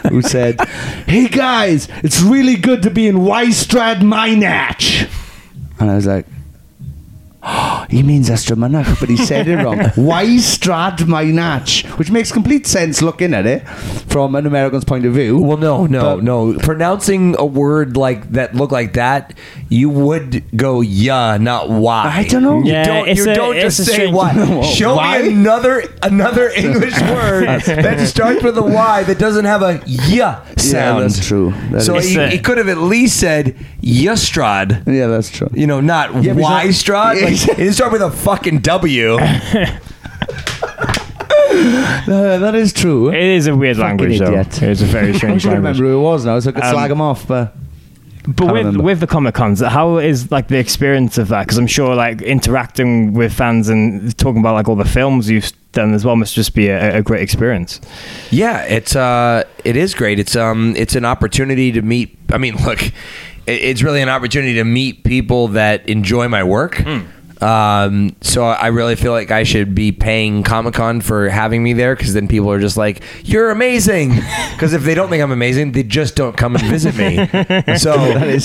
[0.09, 0.61] who said,
[1.07, 5.09] "Hey guys, it's really good to be in Wystrad Minach,"
[5.79, 6.27] and I was like.
[7.89, 9.79] He means Ystrad Mynach, but he said it wrong.
[9.97, 13.61] Wystrad Minach, which makes complete sense looking at it
[14.09, 15.39] from an American's point of view.
[15.39, 16.55] Well, no, no, But- no.
[16.59, 19.35] Pronouncing a word like that, look like that,
[19.69, 22.11] you would go yeah, not why.
[22.13, 22.59] I don't know.
[22.59, 24.33] You Yeah, don't, you a- don't just say strange- why.
[24.37, 25.23] No, Show why?
[25.23, 30.43] me another another English word that starts with a Y that doesn't have a yeah
[30.57, 31.05] sound.
[31.05, 31.55] that's true.
[31.71, 34.85] That so is- he, a- he could have at least said Yustrad.
[34.87, 35.49] Yeah, that's true.
[35.55, 37.17] You know, not Yeah, but Y Strad.
[37.17, 39.19] not- Like, it didn't start with a fucking W.
[42.07, 43.11] That is true.
[43.11, 44.39] it is a weird Fucking language, though.
[44.39, 45.79] It is a very I strange should language.
[45.79, 47.27] remember who it was now, so I could Um, slag him off.
[47.27, 47.55] But
[48.27, 48.83] But Can't with remember.
[48.83, 51.43] with the comic cons, how is like the experience of that?
[51.47, 55.51] Because I'm sure like interacting with fans and talking about like all the films you've
[55.73, 57.81] done as well must just be a, a great experience.
[58.31, 60.19] Yeah, it's uh, it is great.
[60.19, 62.17] It's um, it's an opportunity to meet.
[62.33, 62.93] I mean, look, it,
[63.47, 66.83] it's really an opportunity to meet people that enjoy my work.
[67.43, 71.75] Um, so I really feel like I should be paying Comic Con for having me
[71.75, 74.15] there because then people are just like, "You're amazing."
[74.57, 77.29] Because if they don't think I'm amazing, they just don't come and visit me.
[77.77, 77.93] So.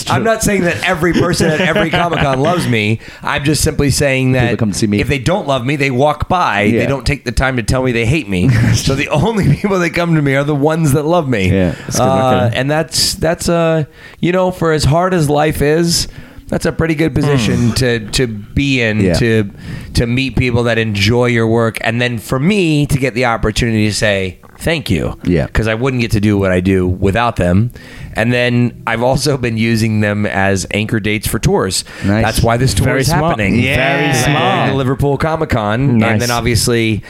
[0.09, 2.99] I'm not saying that every person at every Comic Con loves me.
[3.21, 4.99] I'm just simply saying that come see me.
[4.99, 6.69] if they don't love me, they walk by.
[6.69, 8.49] They don't take the time to tell me they hate me.
[8.73, 11.49] so the only people that come to me are the ones that love me.
[11.49, 11.99] Yeah, that's.
[11.99, 13.85] Uh, and that's that's uh
[14.19, 16.07] you know for as hard as life is.
[16.51, 17.75] That's a pretty good position mm.
[17.77, 19.13] to, to be in Yeah.
[19.13, 19.49] to
[19.93, 23.87] to meet people that enjoy your work, and then for me to get the opportunity
[23.87, 25.17] to say thank you.
[25.23, 25.47] Yeah.
[25.47, 27.71] Because I wouldn't get to do what I do without them.
[28.13, 31.83] And then I've also been using them as anchor dates for tours.
[32.05, 32.23] Nice.
[32.23, 33.23] That's why this tour Very is smart.
[33.39, 33.59] happening.
[33.59, 33.75] Yeah.
[33.75, 34.69] Very Going smart.
[34.69, 35.97] to Liverpool Comic Con.
[35.97, 36.11] Nice.
[36.11, 37.03] And then obviously,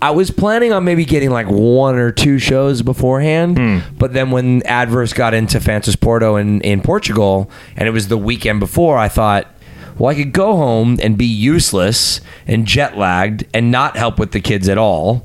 [0.00, 3.58] I was planning on maybe getting like one or two shows beforehand.
[3.58, 3.78] Hmm.
[3.98, 8.60] But then when Adverse got into Fantasporto in, in Portugal, and it was the weekend
[8.60, 9.46] before, I thought,
[9.98, 14.32] well, I could go home and be useless and jet lagged and not help with
[14.32, 15.24] the kids at all.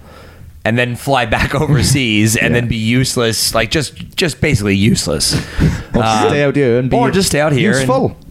[0.67, 5.33] And then fly back overseas and then be useless, like just just basically useless.
[5.33, 7.87] Or just uh, stay out here and be or just stay out here and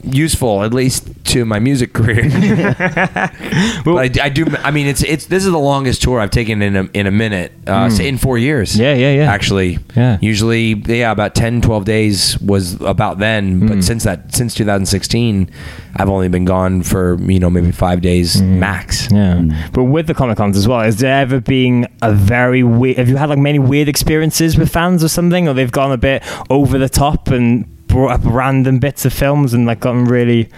[0.07, 0.63] useful.
[0.63, 2.23] at least to my music career.
[3.85, 4.47] but I, I do.
[4.63, 7.11] I mean, it's it's this is the longest tour I've taken in a in a
[7.11, 8.01] minute uh, Mm.
[8.07, 8.79] in four years.
[8.79, 9.31] Yeah, yeah, yeah.
[9.33, 10.19] Actually, Yeah.
[10.21, 13.61] Usually, yeah, about 10, 12 days was about then.
[13.61, 13.69] Mm.
[13.69, 15.51] But since that, since 2016,
[15.97, 19.11] I've only been gone for you know maybe five days max.
[19.11, 22.99] Yeah, but with the Comic Cons as well, has there ever been a very weird?
[22.99, 25.97] Have you had like many weird experiences with fans or something, or they've gone a
[25.99, 27.67] bit over the top and
[27.97, 30.51] brought up random bits of films and like gotten really?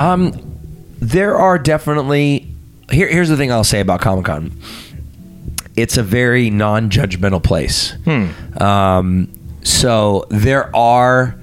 [0.00, 0.32] Um,
[0.98, 2.48] there are definitely.
[2.90, 4.50] Here, here's the thing I'll say about Comic Con.
[5.76, 7.92] It's a very non-judgmental place.
[8.04, 8.60] Hmm.
[8.60, 9.32] Um,
[9.62, 11.38] so there are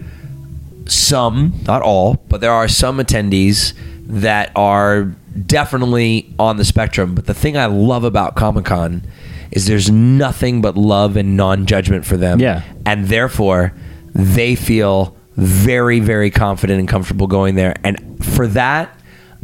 [0.88, 3.74] some, not all, but there are some attendees
[4.08, 5.04] that are
[5.46, 7.16] definitely on the spectrum.
[7.16, 9.04] But the thing I love about Comic Con
[9.52, 12.40] is there's nothing but love and non-judgment for them.
[12.42, 12.64] Yeah.
[12.86, 13.74] and therefore
[14.14, 17.76] they feel very, very confident and comfortable going there.
[17.84, 18.96] And for that,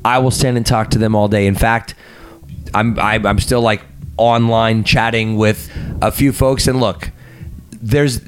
[0.06, 1.48] I will stand and talk to them all day.
[1.48, 1.96] In fact,
[2.74, 3.82] I'm I, I'm still like
[4.18, 7.12] online chatting with a few folks, and look,
[7.82, 8.22] there's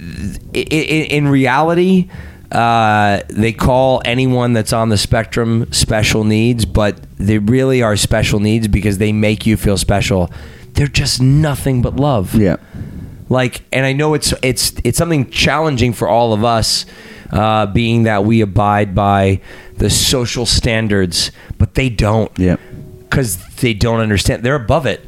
[0.54, 2.10] in reality.
[2.52, 8.42] Uh, they call anyone that's on the spectrum special needs, but they really are special
[8.42, 10.30] needs because they make you feel special.
[10.74, 12.58] They're just nothing but love Yeah.
[13.32, 16.86] Like and i know it's it's it's something challenging for all of us
[17.32, 19.40] uh, being that we abide by
[19.78, 22.30] the social standards but they don't.
[22.38, 22.58] Yeah.
[23.04, 24.44] because they don't understand.
[24.44, 25.00] They're above it.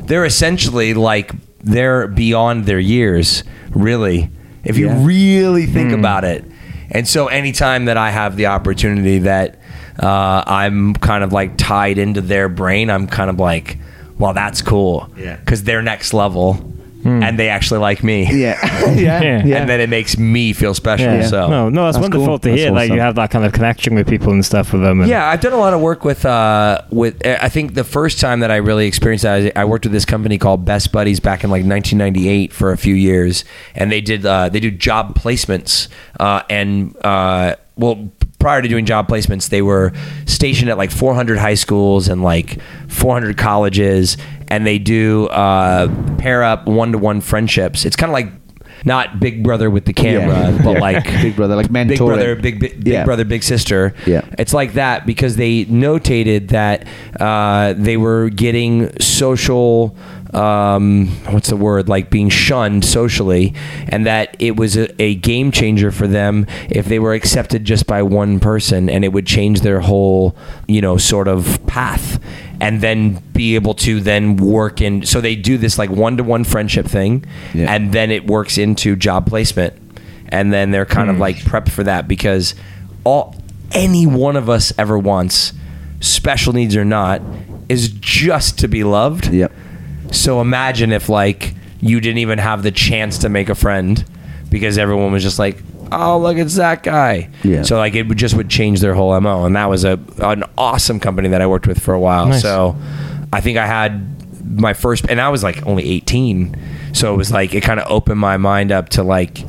[0.00, 1.30] They're essentially like
[1.62, 4.30] they're beyond their years really
[4.64, 5.04] if you Yeah.
[5.06, 6.44] really think about it.
[6.90, 9.60] And so anytime that i have the opportunity that
[10.02, 13.78] uh, i'm kind of like tied into their brain i'm kind of like
[14.18, 15.08] well that's cool.
[15.16, 15.36] Yeah.
[15.36, 16.72] because they're next level
[17.04, 18.58] and they actually like me Yeah.
[18.94, 19.22] yeah.
[19.22, 19.44] Yeah.
[19.44, 19.56] Yeah.
[19.58, 21.26] and then it makes me feel special Yeah.
[21.26, 22.38] so no, no, that's, That's wonderful cool.
[22.40, 22.70] to That's hear.
[22.72, 25.00] Like you have that kind of connection with people and stuff with them.
[25.00, 27.24] And Yeah, I've done a lot of work with uh, with.
[27.26, 30.38] I think the first time that I really experienced that, I worked with this company
[30.38, 33.44] called Best Buddies back in like 1998 for a few years,
[33.74, 35.88] and they did uh, they do job placements
[36.18, 38.10] uh, and uh, well.
[38.40, 39.92] Prior to doing job placements, they were
[40.26, 44.16] stationed at like 400 high schools and like 400 colleges,
[44.48, 47.84] and they do uh, pair up one to one friendships.
[47.84, 48.32] It's kind of like
[48.82, 50.62] not Big Brother with the camera, Yeah.
[50.64, 50.78] but Yeah.
[50.80, 51.98] like Big Brother, like Big.
[51.98, 53.04] Brother, Big Big, big Yeah.
[53.04, 53.92] Brother, Big Sister.
[54.06, 54.22] Yeah.
[54.38, 56.86] It's like that because they notated that
[57.20, 59.94] uh, they were getting social.
[60.32, 61.88] Um, what's the word?
[61.88, 63.52] Like being shunned socially,
[63.88, 67.86] and that it was a, a game changer for them if they were accepted just
[67.86, 70.36] by one person, and it would change their whole,
[70.68, 72.22] you know, sort of path,
[72.60, 75.04] and then be able to then work in.
[75.04, 77.72] So they do this like one to one friendship thing, Yeah.
[77.74, 79.74] and then it works into job placement,
[80.28, 82.54] and then they're kind of like prepped for that because
[83.02, 83.34] all
[83.72, 85.52] any one of us ever wants,
[86.00, 87.20] special needs or not,
[87.68, 89.32] is just to be loved.
[89.32, 89.52] Yep.
[90.12, 94.04] So imagine if like you didn't even have the chance to make a friend
[94.50, 95.56] because everyone was just like,
[95.92, 97.62] "Oh, look, it's that guy." Yeah.
[97.62, 100.44] So like it would just would change their whole mo, and that was a an
[100.58, 102.26] awesome company that I worked with for a while.
[102.26, 102.42] Nice.
[102.42, 102.76] So
[103.32, 106.56] I think I had my first, and I was like only eighteen,
[106.92, 109.44] so it was like it kind of opened my mind up to like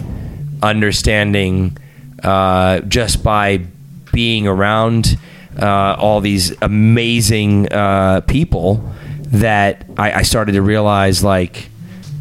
[0.62, 1.78] understanding
[2.24, 3.66] uh, just by
[4.14, 5.18] being around
[5.60, 8.88] uh, all these amazing uh, people
[9.32, 11.70] that I, I started to realize like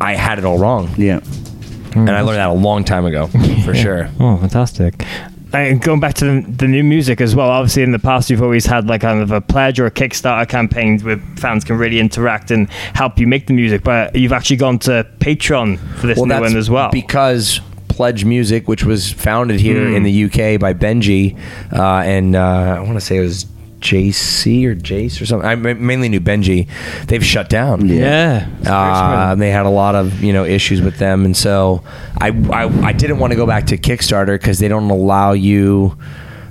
[0.00, 0.90] I had it all wrong.
[0.96, 1.20] Yeah.
[1.94, 3.26] And I learned that a long time ago,
[3.64, 4.08] for sure.
[4.20, 5.04] Oh, fantastic.
[5.52, 8.42] And going back to the, the new music as well, obviously in the past you've
[8.42, 11.98] always had like kind of a pledge or a Kickstarter campaign where fans can really
[11.98, 16.16] interact and help you make the music, but you've actually gone to Patreon for this
[16.18, 16.90] new one as well.
[16.92, 19.96] Because Pledge Music, which was founded here Hmm.
[19.96, 21.36] in the UK by Benji,
[21.72, 23.46] uh, and uh, I want to say it was
[23.80, 25.48] JC or Jace or something.
[25.48, 26.68] I ma- mainly knew Benji.
[27.06, 27.86] They've shut down.
[27.88, 28.46] yeah.
[28.66, 31.82] Uh, and they had a lot of you know issues with them, and so
[32.20, 35.96] I I, I didn't want to go back to Kickstarter because they don't allow you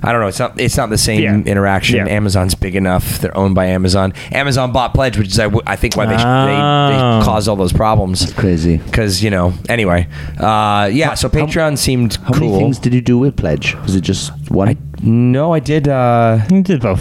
[0.02, 0.28] I don't know.
[0.28, 0.58] It's not.
[0.58, 1.36] It's not the same Yeah.
[1.52, 1.96] interaction.
[2.06, 2.06] Yeah.
[2.14, 3.18] Amazon's big enough.
[3.18, 4.14] They're owned by Amazon.
[4.32, 7.18] Amazon bought Pledge, which is I, w- I think why they, sh- they Oh.
[7.20, 8.32] they caused all those problems.
[8.32, 8.78] Crazy.
[8.78, 9.52] Because you know.
[9.68, 10.08] Anyway,
[10.38, 11.12] uh, yeah.
[11.12, 12.48] So Patreon seemed How cool.
[12.48, 13.74] many things did you do with Pledge?
[13.82, 14.78] Was it just one?
[15.02, 15.88] I, no, I did.
[15.88, 17.00] Uh, You did about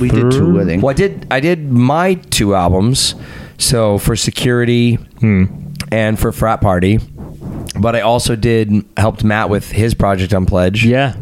[0.00, 0.82] we did two, I think.
[0.82, 1.26] Well, I did.
[1.30, 3.14] I did my two albums.
[3.58, 5.44] So for security Hmm.
[5.92, 6.98] and for frat party,
[7.78, 10.84] but I also did helped Matt with his project on Pledge.
[10.84, 11.14] Yeah.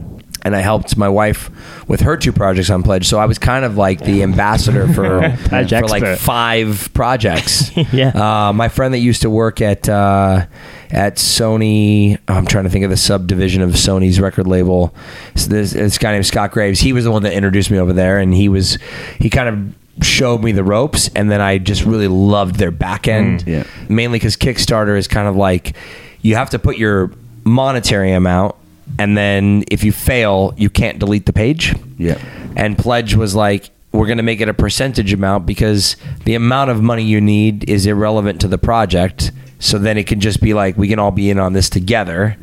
[0.43, 1.51] And I helped my wife
[1.87, 3.07] with her two projects on Pledge.
[3.07, 7.71] So I was kind of like the ambassador for, for like five projects.
[7.93, 8.11] Yeah.
[8.11, 10.47] Uh, my friend that used to work at uh,
[10.91, 14.95] at Sony, I'm trying to think of the subdivision of Sony's record label.
[15.35, 16.81] So this, this guy named Scott Graves.
[16.81, 18.79] He was the one that introduced me over there, and he was
[19.19, 23.09] he kind of showed me the ropes, and then I just really loved their back
[23.09, 23.45] end.
[23.47, 23.65] Yeah.
[23.89, 25.75] Mainly because Kickstarter is kind of like
[26.23, 27.11] you have to put your
[27.45, 28.55] monetary amount,
[28.99, 31.75] and then if you fail, you can't delete the page.
[31.99, 32.19] Yeah.
[32.57, 36.71] And Pledge was like, we're going to make it a percentage amount because the amount
[36.71, 39.33] of money you need is irrelevant to the project.
[39.59, 42.37] So then it can just be like, we can all be in on this together.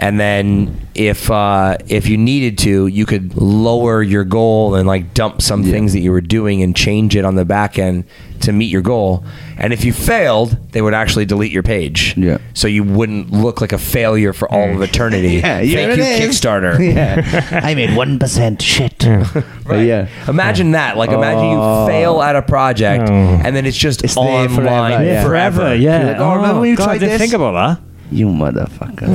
[0.00, 5.12] And then if uh, if you needed to, you could lower your goal and like
[5.12, 8.04] dump some things that you were doing and change it on the back end
[8.42, 9.24] to meet your goal.
[9.56, 12.16] And if you failed, they would actually delete your page.
[12.16, 12.38] Yeah.
[12.54, 15.42] So you wouldn't look like a failure for all of eternity.
[15.48, 16.20] Yeah, Thank here you, it is.
[16.40, 16.94] Kickstarter.
[16.94, 17.60] yeah.
[17.64, 18.98] I made 1% shit.
[19.66, 20.08] But yeah.
[20.28, 20.96] Imagine that.
[20.96, 21.86] Like, imagine Oh.
[21.86, 23.12] you fail at a project Oh.
[23.12, 25.24] and then it's just It's there online forever, yeah.
[25.24, 25.98] Forever, yeah.
[26.04, 27.20] You're like, oh, remember when you God, tried I didn't this?
[27.22, 27.87] think about that.
[28.10, 29.06] You motherfucker.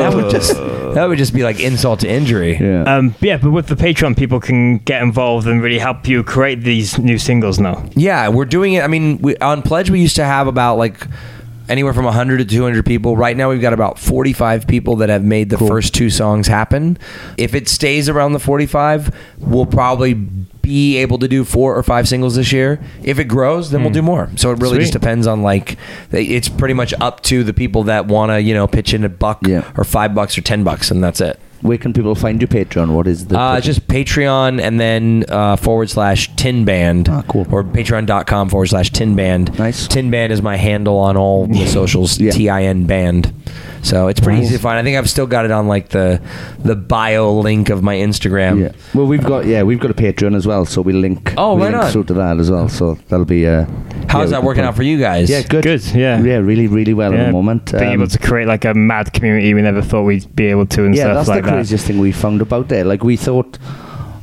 [0.00, 2.56] That would just that would just be like insult to injury.
[2.58, 2.82] Yeah.
[2.84, 6.62] Um, yeah, but with the Patreon, people can get involved and really help you create
[6.62, 7.84] these new singles now.
[7.94, 8.82] Yeah, we're doing it.
[8.84, 11.06] I mean, we, on Pledge, we used to have about like
[11.68, 13.16] anywhere from 100 to 200 people.
[13.16, 16.98] Right now, we've got about 45 people that have made the first two songs happen.
[17.36, 22.06] If it stays around the 45, we'll probably be able to do four or five
[22.06, 22.78] singles this year.
[23.02, 23.94] If it grows, then we'll hmm.
[23.94, 24.30] do more.
[24.36, 24.80] So it really Sweet.
[24.80, 25.78] just depends on like
[26.12, 29.08] it's pretty much up to the people that want to you know pitch in a
[29.08, 29.70] buck Yeah.
[29.78, 31.40] or five bucks or ten bucks, and that's it.
[31.60, 32.94] Where can people find your Patreon?
[32.94, 33.38] What is the.
[33.38, 37.08] Uh, just Patreon and then uh, forward slash Tin Band.
[37.08, 37.46] Ah, cool.
[37.50, 39.58] Or patreon.com forward slash Tin Band.
[39.58, 39.88] Nice.
[39.88, 42.18] Tin Band is my handle on all the socials.
[42.20, 42.30] Yeah.
[42.30, 43.32] T I N Band.
[43.82, 44.48] So it's pretty Nice.
[44.48, 44.78] easy to find.
[44.78, 46.20] I think I've still got it on like the
[46.64, 48.60] the bio link of my Instagram.
[48.60, 48.72] Yeah.
[48.94, 51.34] Well, we've got yeah, we've got a Patreon as well, so we link.
[51.36, 51.92] Oh, we right link on.
[51.92, 52.68] through to that as well.
[52.68, 53.46] So that'll be.
[53.46, 53.66] Uh,
[54.08, 55.28] How's yeah, that working out for you guys?
[55.30, 55.62] Yeah, good.
[55.64, 56.20] Good, yeah.
[56.22, 57.72] Yeah, really, really well at the moment.
[57.72, 60.66] Being Um, able to create like a mad community we never thought we'd be able
[60.66, 62.86] to and yeah, stuff that's the craziest thing we found about it.
[62.86, 63.58] Like we thought,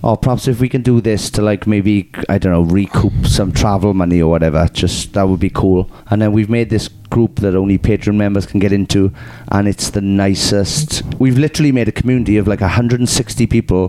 [0.03, 3.51] oh, perhaps if we can do this to like maybe I don't know recoup some
[3.51, 5.89] travel money or whatever, just that would be cool.
[6.09, 9.09] And then we've made this group that only Patreon members can get into,
[9.49, 11.01] and it's the nicest.
[11.17, 13.87] We've literally made a community of like 160 people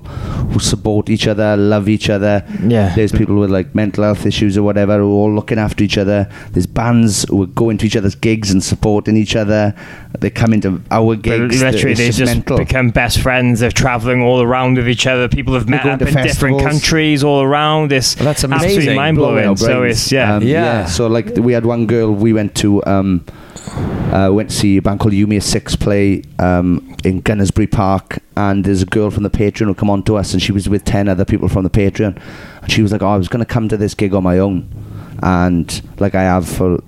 [0.52, 2.44] who support each other, love each other.
[2.62, 2.94] Yeah.
[2.94, 5.98] There's people with like mental health issues or whatever who are all looking after each
[5.98, 6.28] other.
[6.52, 9.74] There's bands who are going to each other's gigs and supporting each other.
[10.20, 11.60] They come into our But gigs.
[11.62, 12.58] literally, they just just mental.
[12.58, 13.60] become best friends.
[13.60, 15.28] They're traveling all around with each other.
[15.28, 17.90] People have met up to in different countries all around.
[17.92, 18.96] It's Well, that's absolutely amazing.
[18.96, 19.56] mind blowing blowing.
[19.56, 20.86] So it's yeah, Um, Yeah.
[20.86, 23.15] So like we had one girl we went to um,
[24.12, 27.70] uh, went to see a band called You Me At Six play um, in Gunnersbury
[27.70, 30.52] Park, and there's a girl from the Patreon who come on to us, and she
[30.52, 32.20] was with ten other people from the Patreon,
[32.62, 34.38] and she was like, "Oh, I was going to come to this gig on my
[34.38, 34.68] own,
[35.22, 36.82] and like I have for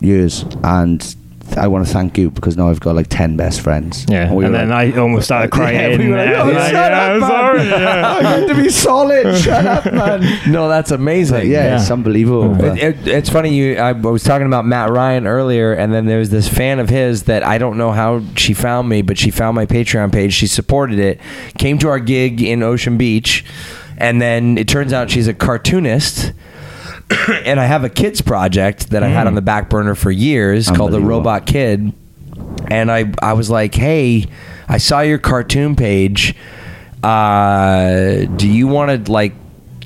[0.00, 1.16] years, and."
[1.56, 4.06] I want to thank you because now I've got like ten best friends.
[4.08, 4.32] yeah.
[4.32, 5.74] we And then like- I almost started crying.
[5.74, 7.30] Yeah, we like, uh, "Oh, like, shut yeah, up, I'm man.
[7.30, 8.08] sorry, yeah.
[8.18, 9.36] I got to be solid.
[9.44, 10.50] Shut up, man.
[10.52, 11.50] No, that's amazing.
[11.50, 12.54] yeah, it's unbelievable.
[12.54, 13.54] but- It, it, it's funny.
[13.54, 16.88] You, I was talking about Matt Ryan earlier, and then there was this fan of
[16.88, 20.32] his that I don't know how she found me, but she found my Patreon page.
[20.32, 21.20] She supported it,
[21.58, 23.44] came to our gig in Ocean Beach,
[23.98, 26.32] and then it turns out she's a cartoonist.
[27.44, 30.66] and I have a kids project that I had on the back burner for years
[30.66, 31.08] called the Unbelievable.
[31.08, 31.92] Robot Kid,
[32.68, 34.26] and I I was like, hey,
[34.68, 36.34] I saw your cartoon page.
[37.02, 39.34] Uh, do you want to like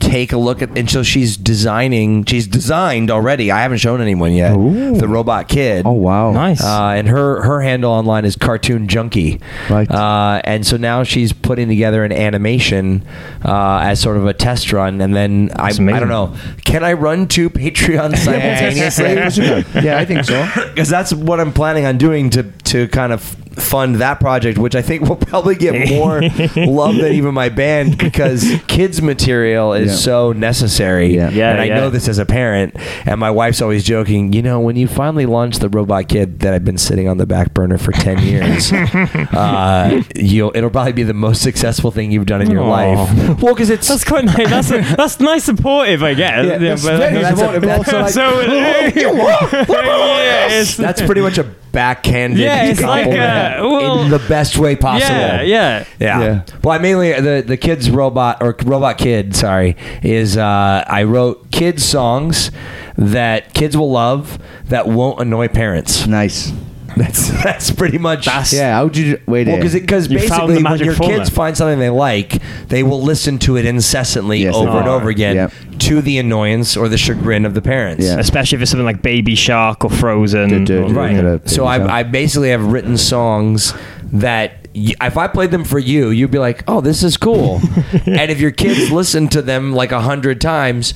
[0.09, 0.77] take a look at?
[0.77, 2.25] And so she's designing.
[2.25, 3.51] She's designed already.
[3.51, 4.53] I haven't shown anyone yet.
[4.55, 5.87] The Robot Kid.
[5.87, 6.63] oh wow, Nice.
[6.63, 9.41] Uh, and her her handle online is Cartoon Junkie.
[9.69, 9.91] Right.
[9.91, 13.05] Uh, and so now she's putting together an animation
[13.45, 16.37] uh, as sort of a test run, and then I, I don't know.
[16.65, 19.65] Can I run two Patreons simultaneously?
[19.83, 20.49] yeah, I think so.
[20.69, 24.75] because that's what I'm planning on doing to to kind of fund that project, which
[24.75, 26.21] I think will probably get more
[26.57, 29.97] love than even my band because kids material is Yeah.
[29.97, 31.15] so necessary.
[31.15, 31.31] Yeah.
[31.31, 31.75] Yeah, and I yeah.
[31.81, 32.75] know this as a parent,
[33.07, 34.33] and my wife's always joking.
[34.33, 37.27] You know, when you finally launch the Robot Kid that I've been sitting on the
[37.27, 38.73] back burner for ten years,
[39.33, 42.69] uh, you'll it'll probably be the most successful thing you've done in your Aw.
[42.69, 43.43] life.
[43.43, 44.69] Well, because it's That's quite nice.
[44.69, 46.47] That's that's nice supportive, I guess.
[46.47, 49.69] Yeah, that's but- very that's a- supportive, but also like, so, "Oh, you what?
[49.69, 54.19] What yeah, that's pretty much a backhanded Yeah, it's like, compliment uh, well- in the
[54.29, 55.15] best way possible.
[55.17, 55.85] yeah, yeah.
[55.99, 56.21] Yeah.
[56.21, 56.43] Yeah.
[56.63, 61.51] Well, I mainly the the kids robot or robot kid, sorry, is uh, I wrote
[61.51, 62.51] kids songs
[62.97, 66.07] that kids will love that won't annoy parents.
[66.07, 66.53] Nice.
[66.99, 68.75] That's that's pretty much Yeah.
[68.75, 69.47] how would you wait?
[69.47, 69.81] Well, here.
[69.81, 71.21] because You found basically, the when magic your formula.
[71.25, 74.93] kids find something they like, they will listen to it incessantly Yes, over and will.
[74.95, 75.53] over again Yep.
[75.79, 78.05] to the annoyance or the chagrin of the parents.
[78.05, 78.19] Yeah.
[78.19, 80.65] Especially if it's something like Baby Shark or Frozen.
[80.95, 81.15] Right.
[81.15, 82.01] Look at that So I.
[82.01, 83.73] I basically have written songs
[84.13, 87.61] that y- if I played them for you, you'd be like, "Oh, this is cool."
[88.07, 90.95] and if your kids listen to them like a hundred times,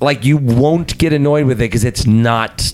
[0.00, 2.72] like you won't get annoyed with it because it's not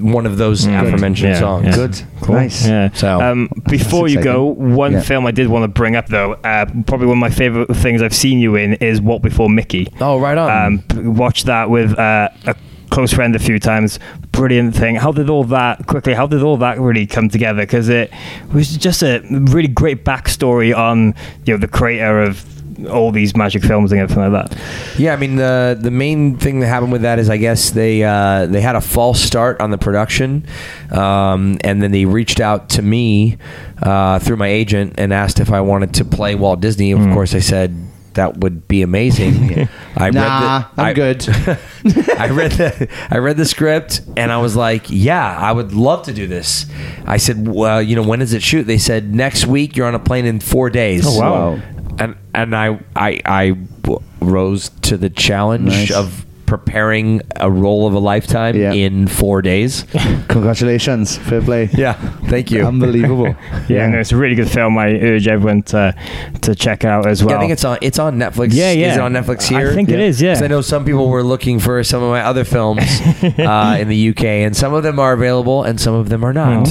[0.00, 1.66] one of those aforementioned Yeah, songs.
[1.66, 1.74] yeah.
[1.74, 2.02] Good.
[2.28, 2.66] Nice.
[2.66, 2.90] Yeah.
[2.92, 5.00] So- um, before you go, one Yeah.
[5.00, 8.02] film I did want to bring up though, uh, probably one of my favorite things
[8.02, 9.88] I've seen you in is Walt Before Mickey.
[10.00, 10.50] Oh, right on.
[10.66, 12.54] Um, p- watched that with uh, a
[12.90, 13.98] close friend a few times.
[14.32, 14.94] Brilliant thing.
[14.96, 16.14] How did all that quickly?
[16.14, 17.62] How did all that really come together?
[17.62, 18.10] Because it
[18.52, 22.44] was just a really great backstory on you know the creator of
[22.86, 24.58] all these magic films and everything like that.
[24.98, 28.04] Yeah, I mean the the main thing that happened with that is I guess they
[28.04, 30.46] uh, they had a false start on the production,
[30.90, 33.38] um, and then they reached out to me
[33.82, 36.92] uh, through my agent and asked if I wanted to play Walt Disney.
[36.92, 37.74] Of course, I said
[38.14, 39.68] that would be amazing.
[39.96, 41.28] I Nah, I'm I- good.
[41.28, 46.04] I read the I read the script and I was like, yeah, I would love
[46.06, 46.66] to do this.
[47.06, 48.64] I said, well, you know, when does it shoot?
[48.64, 49.76] They said next week.
[49.76, 51.04] You're on a plane in four days.
[51.06, 51.30] Oh, wow.
[51.54, 51.62] Wow.
[51.98, 53.50] And and I I I
[53.82, 55.90] w- rose to the challenge Nice.
[55.92, 58.72] of preparing a role of a lifetime Yeah.
[58.72, 59.84] in four days.
[60.28, 61.18] Congratulations.
[61.18, 61.68] Fair play.
[61.74, 61.92] yeah,
[62.28, 62.66] thank you.
[62.66, 63.34] Unbelievable.
[63.68, 64.78] Yeah, no, it's a really good film.
[64.78, 65.94] I urge everyone to
[66.42, 67.32] to check out as well.
[67.32, 67.78] Yeah, I think it's on.
[67.82, 68.54] It's on Netflix.
[68.54, 68.92] Yeah, yeah.
[68.92, 69.70] Is it on Netflix here?
[69.70, 70.32] I think it is, yeah.
[70.34, 72.80] 'Cause I know some people were looking for some of my other films
[73.38, 76.32] uh, in the UK, and some of them are available, and some of them are
[76.32, 76.64] not,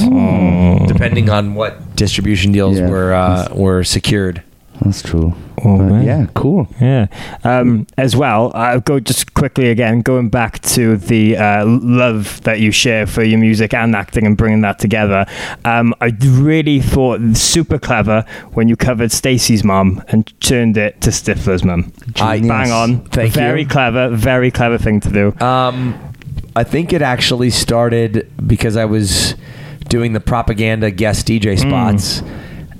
[0.87, 2.89] depending on what distribution deals Yeah.
[2.89, 4.41] were uh, were secured.
[4.87, 5.33] That's true.
[5.65, 6.67] Oh, But yeah, cool.
[6.79, 7.07] Yeah.
[7.43, 12.59] Um, as well, I'll go just quickly again, going back to the uh, love that
[12.59, 15.25] you share for your music and acting and bringing that together.
[15.65, 18.23] Um, I really thought super clever
[18.53, 21.91] when you covered Stacey's mum and turned it to Stifler's mum.
[22.17, 22.71] I- Bang Yes.
[22.71, 22.99] on.
[23.05, 23.41] Thank you.
[23.41, 25.45] very clever, very clever thing to do.
[25.45, 25.95] Um,
[26.55, 29.35] I think it actually started because I was
[29.89, 32.21] doing the propaganda guest DJ spots.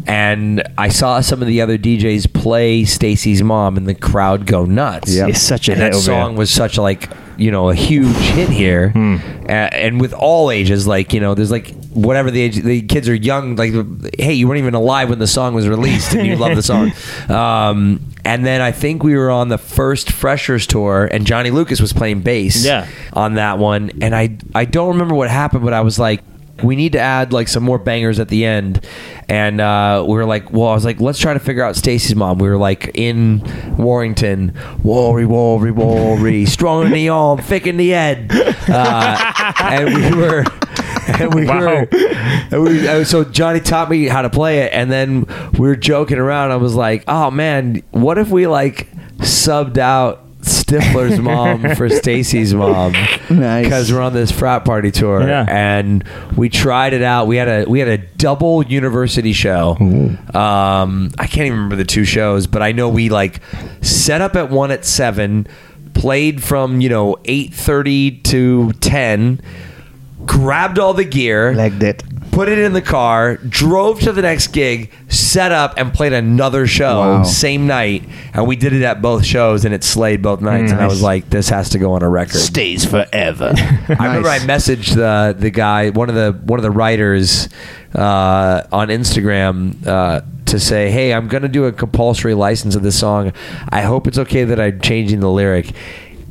[0.07, 4.63] And I saw some of the other DJs play Stacy's mom, and the crowd go
[4.65, 5.13] nuts.
[5.13, 5.29] Yep.
[5.29, 6.37] It's such a and hit that over song here.
[6.39, 10.87] was such a like you know a huge hit here, A- and with all ages,
[10.87, 13.57] like you know, there's like whatever the age, the kids are young.
[13.57, 13.73] Like,
[14.17, 16.93] hey, you weren't even alive when the song was released, and you love the song.
[17.29, 21.79] Um, and then I think we were on the first Freshers tour, and Johnny Lucas
[21.81, 22.87] was playing bass Yeah.
[23.13, 26.21] on that one, and I I don't remember what happened, but I was like.
[26.63, 28.85] We need to add like some more bangers at the end,
[29.29, 32.15] and uh, we were like, "Well, I was like, let's try to figure out Stacy's
[32.15, 33.41] mom." We were like in
[33.77, 34.53] Warrington,
[34.83, 38.29] worry, worry, worry, strong in the arm, thick in the head,
[38.69, 40.43] uh, and we were,
[41.19, 41.59] and we Wow.
[41.59, 41.87] were,
[42.51, 46.17] and we, so Johnny taught me how to play it, and then we were joking
[46.17, 46.51] around.
[46.51, 48.87] I was like, "Oh man, what if we like
[49.17, 50.23] subbed out?"
[50.67, 52.91] Stifler's mom for Stacy's mom
[53.29, 53.63] Nice.
[53.65, 55.45] because we're on this frat party tour Yeah.
[55.47, 56.03] and
[56.35, 57.27] we tried it out.
[57.27, 59.77] We had a we had a double university show.
[60.33, 63.41] Um, I can't even remember the two shows, but I know we like
[63.81, 65.47] set up at one at seven,
[65.93, 69.39] played from you know eight thirty to ten,
[70.25, 72.03] grabbed all the gear, Legged it.
[72.37, 76.67] Put it in the car, drove to the next gig, set up, and played another
[76.67, 77.23] show Wow.
[77.23, 78.03] same night.
[78.31, 80.71] And we did it at both shows, and it slayed both nights.
[80.71, 82.37] And I was like, this has to go on a record.
[82.37, 83.53] Stays forever.
[83.57, 87.49] I remember I messaged the the guy, one of the one of the writers
[87.95, 92.83] uh, on Instagram uh, to say, "Hey, I'm going to do a compulsory license of
[92.83, 93.33] this song.
[93.69, 95.73] I hope it's okay that I'm changing the lyric."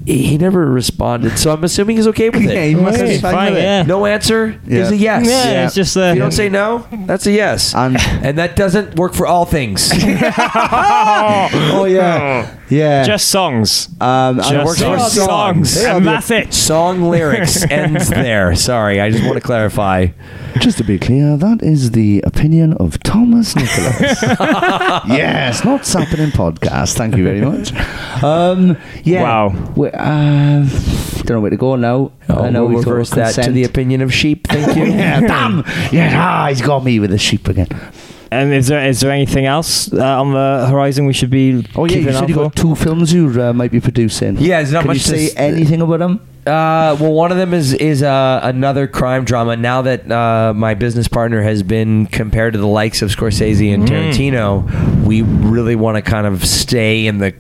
[0.07, 2.51] He never responded, so I'm assuming he's okay with it.
[2.55, 3.63] Yeah, he must Okay, be fine fine, with it.
[3.67, 3.83] yeah.
[3.83, 4.91] No answer is Yeah.
[4.91, 5.27] a yes.
[5.27, 5.67] Yeah, Yeah.
[5.67, 7.75] it's just uh, If you don't say no, that's a yes.
[7.75, 9.91] And- and that doesn't work for all things.
[11.69, 13.03] Oh yeah, yeah.
[13.05, 13.89] just songs.
[14.01, 15.13] um, and Just works for songs.
[15.13, 15.71] songs.
[15.73, 15.85] songs.
[15.85, 16.53] And that's it.
[16.55, 18.55] Song lyrics ends there.
[18.55, 20.09] Sorry, I just want to clarify.
[20.61, 24.23] Just to be clear, that is the opinion of Thomas Nicholas.
[25.09, 26.95] yes, not Sappenin podcast.
[26.97, 27.73] Thank you very much.
[28.23, 29.23] Um, yeah.
[29.23, 29.73] Wow.
[29.77, 32.13] We, uh, don't know where to go now.
[32.29, 34.47] I know Oh, we'll we reverse that to the opinion of sheep.
[34.47, 34.85] Thank you.
[34.95, 35.65] yeah, damn.
[35.93, 37.69] Yeah, ah, he's got me with the sheep again.
[38.31, 41.85] And is there is there anything else uh, on the horizon we should be Oh
[41.85, 44.37] yeah, you said out you got two films you uh, might be producing.
[44.39, 46.21] Yeah, there's not Can much you to say s- anything about them?
[46.45, 49.57] Uh, well, one of them is is uh, another crime drama.
[49.57, 53.85] Now that uh, my business partner has been compared to the likes of Scorsese and
[53.87, 57.33] Tarantino, we really want to kind of stay in the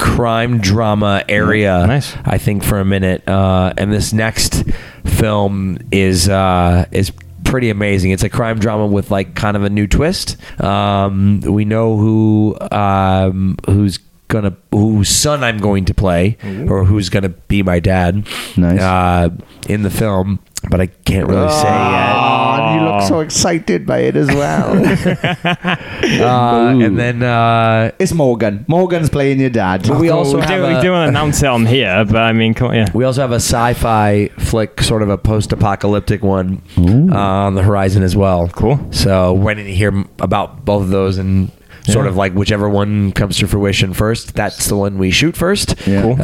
[0.00, 1.86] crime drama area.
[1.86, 2.16] Nice.
[2.24, 3.28] I think for a minute.
[3.28, 4.64] Uh, and this next
[5.04, 7.12] film is uh, is
[7.44, 8.10] pretty amazing.
[8.10, 10.36] It's a crime drama with like kind of a new twist.
[10.60, 13.98] Um, we know who um, who's
[14.28, 16.38] gonna whose son I'm going to play
[16.68, 18.26] or who's gonna be my dad.
[18.56, 18.80] Nice.
[18.80, 19.30] Uh,
[19.68, 20.38] in the film,
[20.68, 22.12] but I can't really say yet.
[22.14, 24.74] Oh, you look so excited by it as well.
[26.20, 28.64] Uh, and then uh, it's Morgan.
[28.68, 29.86] Morgan's playing your dad.
[29.86, 32.16] But we also we, have do, we do want to announce it on here, but
[32.16, 32.86] I mean, come on, yeah.
[32.92, 38.02] We also have a sci-fi flick, sort of a post-apocalyptic one uh, on the horizon
[38.02, 38.48] as well.
[38.48, 38.78] Cool.
[38.92, 41.50] So waiting to hear about both of those and
[41.86, 42.10] sort Yeah.
[42.10, 44.34] of like whichever one comes to fruition first.
[44.34, 45.74] That's the one we shoot first.
[45.86, 46.02] Yeah.
[46.02, 46.16] Cool.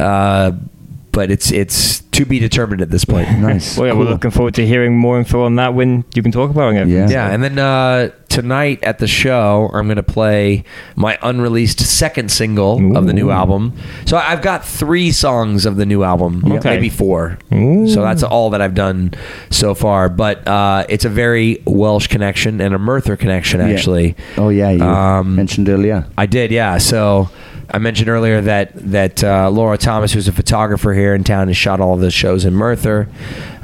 [1.17, 3.27] But it's it's to be determined at this point.
[3.39, 3.75] Nice.
[3.75, 6.51] Well, yeah, we're looking forward to hearing more info on that when you can talk
[6.51, 6.87] about it.
[6.87, 7.09] Yeah.
[7.09, 10.63] Yeah, and then uh, tonight at the show, I'm going to play
[10.95, 13.73] my unreleased second single of the new album.
[14.05, 16.69] So I've got three songs of the new album, Okay.
[16.75, 17.39] maybe four.
[17.51, 17.87] Ooh.
[17.87, 19.13] So that's all that I've done
[19.49, 20.07] so far.
[20.09, 23.73] But uh, it's a very Welsh connection and a Merthyr connection, Yeah.
[23.73, 24.15] actually.
[24.37, 26.05] Oh yeah, you Um, mentioned earlier.
[26.15, 26.77] I did, yeah.
[26.77, 27.29] So
[27.69, 31.57] I mentioned earlier that that uh, Laura Thomas, who's a photographer here in town, has
[31.57, 33.09] shot all of the shows in Merthyr.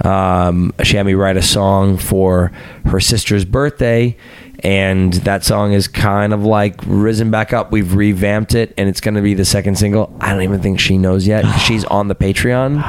[0.04, 2.52] Um, she had me write a song for
[2.86, 4.18] her sister's birthday,
[4.60, 7.72] and that song is kind of like risen back up.
[7.72, 10.14] We've revamped it, and it's going to be the second single.
[10.20, 11.44] I don't even think she knows yet.
[11.62, 12.82] She's on the Patreon, and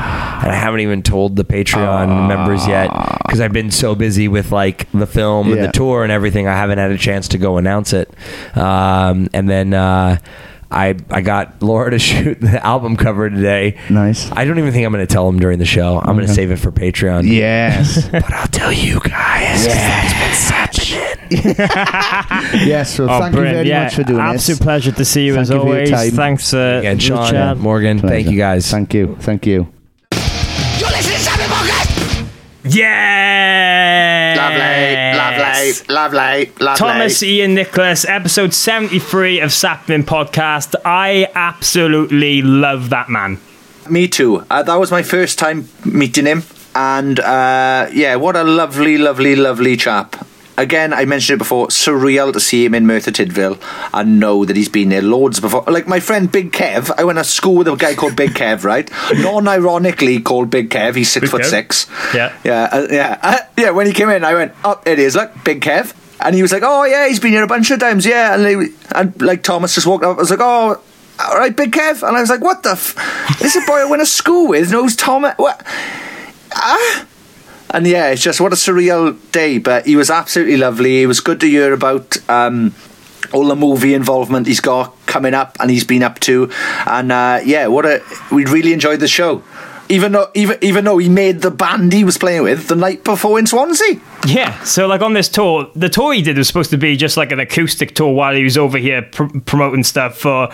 [0.53, 2.91] I haven't even told the Patreon members yet
[3.25, 5.67] because I've been so busy with like the film and Yeah.
[5.67, 6.49] the tour and everything.
[6.49, 8.13] I haven't had a chance to go announce it.
[8.57, 10.19] Um, and then uh,
[10.75, 13.79] I I got Laura to shoot the album cover today.
[13.89, 14.31] Nice.
[14.33, 15.99] I don't even think I'm going to tell him during the show.
[16.01, 17.27] I'm going to save it for Patreon.
[17.31, 18.09] Yes.
[18.13, 19.67] But I'll tell you guys.
[19.67, 20.91] That's what's
[22.67, 22.95] yes.
[22.95, 23.57] So Oh, thank you brilliant.
[23.57, 24.35] very yeah, much for doing this.
[24.35, 24.65] absolute this.
[24.65, 25.91] pleasure to see you Thank as you for your always.
[25.91, 26.11] time.
[26.11, 27.55] Thanks, uh, Again, Sean, Richard.
[27.59, 28.71] Morgan, thank you guys.
[28.71, 29.17] Thank you.
[29.21, 29.67] Thank you.
[30.13, 32.27] You're listening to Samibocket!
[32.65, 34.24] Yeah.
[34.59, 36.79] Lovely, lovely, lovely, lovely.
[36.79, 40.75] Thomas Ian Nicholas, episode 73 of Sappenin Podcast.
[40.85, 43.41] I absolutely love that man.
[43.89, 44.45] Me too.
[44.51, 46.43] Uh, that was my first time meeting him,
[46.75, 50.27] and uh, yeah, what a lovely, lovely, lovely chap.
[50.57, 51.67] Again, I mentioned it before.
[51.69, 53.61] Surreal to see him in Merthyr Tydfil
[53.93, 55.65] and know that he's been there loads before.
[55.67, 58.63] Like my friend Big Kev, I went to school with a guy called Big Kev,
[58.73, 58.89] right?
[59.15, 60.95] Non-ironically called Big Kev.
[60.95, 61.47] He's six Big foot Kev.
[61.47, 61.87] six.
[62.15, 62.33] Yeah.
[62.45, 63.71] yeah, uh, yeah, uh, yeah.
[63.71, 66.53] When he came in, I went, "Oh, it is look, Big Kev," and he was
[66.53, 69.43] like, "Oh yeah, he's been here a bunch of times, yeah." And, they, and like
[69.43, 70.17] Thomas just walked up.
[70.17, 70.81] I was like, "Oh."
[71.17, 72.71] All right, Big Kev, and I was like, "What the?
[72.73, 74.73] F- this is a boy I went to school with.
[74.73, 75.35] Knows Thomas.
[75.37, 75.63] What?
[76.53, 77.07] Ah,
[77.75, 79.59] and yeah, it's just what a surreal day.
[79.59, 81.03] But he was absolutely lovely.
[81.03, 82.73] It was good to hear about um,
[83.33, 86.51] all the movie involvement he's got coming up, and he's been up to.
[86.87, 88.01] And uh, yeah, what a
[88.31, 89.43] we really enjoyed the show.
[89.89, 93.05] Even though even even though he made the band he was playing with the night
[93.05, 94.01] before in Swansea.
[94.27, 97.19] Yeah, so like on this tour, the tour he did was supposed to be just
[97.19, 100.51] like an acoustic tour while he was over here pr- promoting stuff for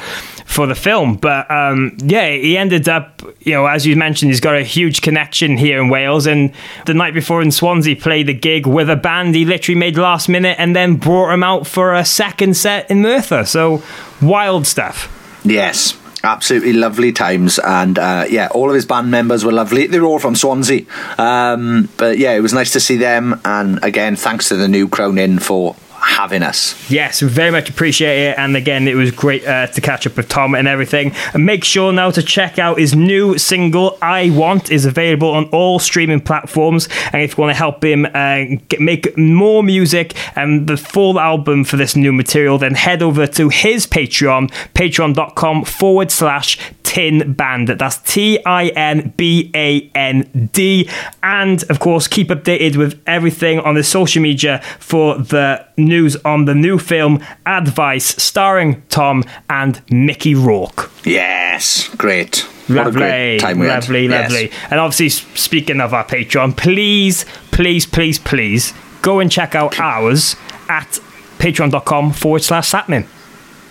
[0.47, 1.15] for the film.
[1.15, 5.01] But um, yeah, he ended up, you know, as you mentioned, he's got a huge
[5.01, 6.27] connection here in Wales.
[6.27, 6.53] And
[6.87, 10.29] the night before in Swansea, played a gig with a band he literally made last
[10.29, 13.45] minute, and then brought him out for a second set in Merthyr.
[13.45, 13.83] So
[14.21, 15.17] wild stuff.
[15.45, 16.00] Yes.
[16.23, 19.87] Absolutely lovely times, and uh, yeah, all of his band members were lovely.
[19.87, 20.85] They were all from Swansea,
[21.17, 23.41] um, but yeah, it was nice to see them.
[23.45, 26.91] And again, thanks to the new Crown Inn for having us.
[26.91, 28.39] Yes, we very much appreciate it.
[28.39, 31.13] And again, it was great uh, to catch up with Tom and everything.
[31.35, 35.45] And make sure now to check out his new single, I Want, is available on
[35.47, 36.89] all streaming platforms.
[37.13, 41.19] And if you want to help him uh, get, make more music and the full
[41.19, 46.59] album for this new material, then head over to his Patreon, patreon.com forward slash
[46.91, 47.69] tin band.
[47.69, 50.89] That's T I N B A N D.
[51.23, 56.47] And of course, keep updated with everything on the social media for the news on
[56.47, 60.91] the new film Advice, starring Tom and Mickey Rourke.
[61.05, 62.39] Yes, great.
[62.69, 63.75] What a Lovely, great time we had.
[63.83, 64.31] lovely, Yes.
[64.31, 64.51] lovely.
[64.71, 68.73] And obviously, speaking of our Patreon, please, please, please, please
[69.03, 70.37] go and check out ours
[70.69, 70.99] at
[71.39, 73.07] patreon.com forward slash sappenin.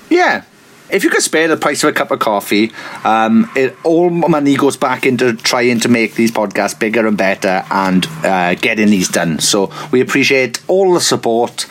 [0.09, 0.43] Yeah.
[0.91, 2.72] If you could spare the price of a cup of coffee,
[3.03, 7.63] um, it, all money goes back into trying to make these podcasts bigger and better
[7.70, 9.38] and uh, getting these done.
[9.38, 11.67] So we appreciate all the support.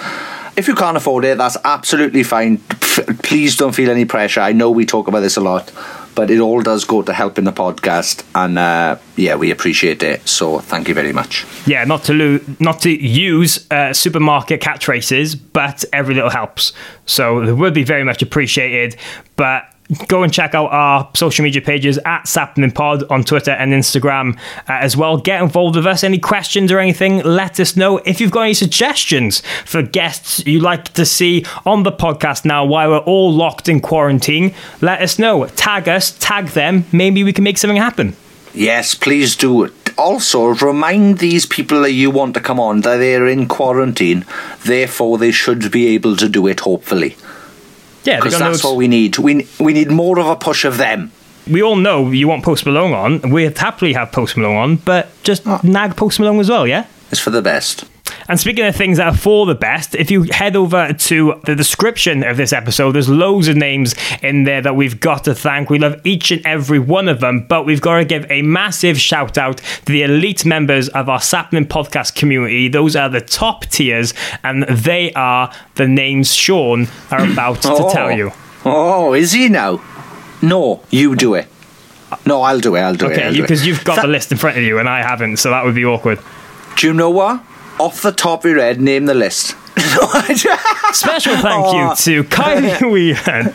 [0.58, 2.58] If you can't afford it, that's absolutely fine.
[3.22, 4.40] Please don't feel any pressure.
[4.40, 5.70] I know we talk about this a lot,
[6.16, 10.28] but it all does go to helping the podcast, and uh, yeah, we appreciate it.
[10.28, 11.46] So thank you very much.
[11.64, 16.72] Yeah, not to lo- not to use uh, supermarket catchphrases, but every little helps.
[17.06, 18.96] So it would be very much appreciated.
[19.36, 19.72] But
[20.06, 24.36] go and check out our social media pages at Sappenin Pod on Twitter and Instagram
[24.68, 25.16] uh, as well.
[25.16, 26.04] Get involved with us.
[26.04, 27.98] Any questions or anything, let us know.
[27.98, 32.64] If you've got any suggestions for guests you'd like to see on the podcast now
[32.64, 35.46] while we're all locked in quarantine, let us know.
[35.46, 36.84] Tag us, tag them.
[36.92, 38.16] Maybe we can make something happen.
[38.54, 39.70] Yes, please do.
[39.96, 44.24] Also, remind these people that you want to come on that they're in quarantine,
[44.64, 46.60] therefore they should be able to do it.
[46.60, 47.16] Hopefully,
[48.08, 49.18] Yeah, because that's what we need.
[49.18, 51.12] We we need more of a push of them.
[51.50, 53.30] we all know you want Post Malone on.
[53.30, 55.60] We'd happily have Post Malone on, but just ah.
[55.62, 56.86] nag Post Malone as well, yeah?
[57.10, 57.84] It's for the best.
[58.28, 61.54] And speaking of things that are for the best, if you head over to the
[61.54, 65.70] description of this episode, there's loads of names in there that we've got to thank.
[65.70, 69.00] We love each and every one of them, but we've got to give a massive
[69.00, 72.68] shout out to the elite members of our Sappenin podcast community.
[72.68, 74.12] Those are the top tiers,
[74.44, 77.90] and they are the names Sean are about to Oh.
[77.92, 78.30] tell you.
[78.66, 79.80] Oh, is he now?
[80.42, 81.46] No, you do it.
[82.26, 82.80] No, I'll do it.
[82.80, 83.12] I'll do it.
[83.12, 83.40] Okay, it.
[83.40, 85.74] because you've got the list in front of you, and I haven't, so that would
[85.74, 86.18] be awkward.
[86.76, 87.42] Do you know what?
[87.78, 89.54] Off the top of your head, name the list.
[90.92, 91.90] Special thank Oh.
[91.90, 92.80] you to Kylie
[93.26, 93.54] Whelan.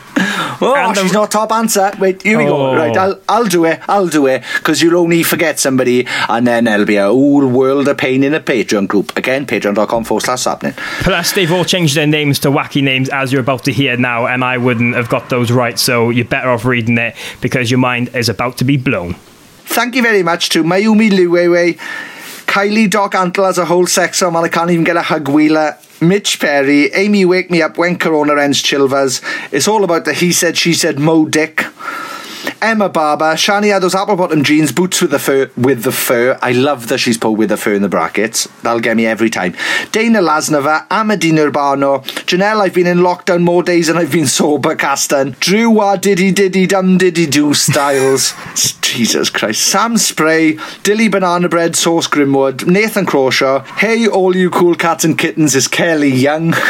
[0.61, 1.91] Oh, And the- she's not top answer.
[1.99, 2.47] Wait, here we Oh.
[2.47, 2.75] go.
[2.75, 3.81] Right, I'll, I'll do it.
[3.89, 4.43] I'll do it.
[4.57, 8.33] Because you'll only forget somebody, and then there'll be a whole world of pain in
[8.33, 9.15] a Patreon group.
[9.17, 10.75] Again, patreon.com forward slash sappenin.
[11.03, 14.25] Plus, they've all changed their names to wacky names as you're about to hear now,
[14.27, 17.79] and I wouldn't have got those right, so you're better off reading it because your
[17.79, 19.15] mind is about to be blown.
[19.65, 21.79] Thank you very much to Mayumi Liwewe,
[22.53, 25.75] Kylie Doc Antle as a whole sexo, man, I can't even get a hug wheeler.
[25.99, 29.23] Mitch Perry, Amy Wake Me Up When Corona Ends Chilvers.
[29.51, 31.65] It's all about the he said, she said, Mo Dick.
[32.61, 35.51] Emma Barber, Shani those apple bottom jeans, boots with the fur.
[35.57, 38.47] With the fur, I love that she's put with the fur in the brackets.
[38.61, 39.55] That'll get me every time.
[39.91, 42.61] Dana Lasnova, Amadine Urbano, Janelle.
[42.61, 44.75] I've been in lockdown more days than I've been sober.
[44.75, 48.33] Castan, Drew Wa Diddy Diddy Dum Diddy Do Styles.
[48.81, 49.63] Jesus Christ.
[49.65, 53.63] Sam Spray, Dilly Banana Bread Sauce Grimwood, Nathan Crawshaw.
[53.77, 56.53] Hey, all you cool cats and kittens is Kelly Young.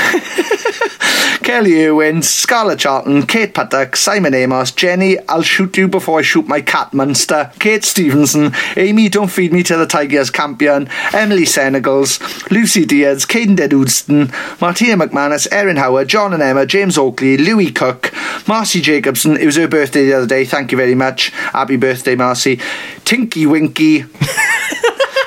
[1.43, 6.45] Kelly Irwin, Scarlett Charlton, Kate Paddock, Simon Amos, Jenny, I'll shoot you before I shoot
[6.45, 12.19] my cat monster, Kate Stevenson, Amy, don't feed me to the Tigers champion, Emily Senegals,
[12.51, 18.11] Lucy Diaz, Caden Dedudston, Martina McManus, Erin Howard, John and Emma, James Oakley, Louis Cook,
[18.45, 22.15] Marcy Jacobson, it was her birthday the other day, thank you very much, happy birthday
[22.15, 22.59] Marcy,
[23.05, 24.03] Tinky Winky,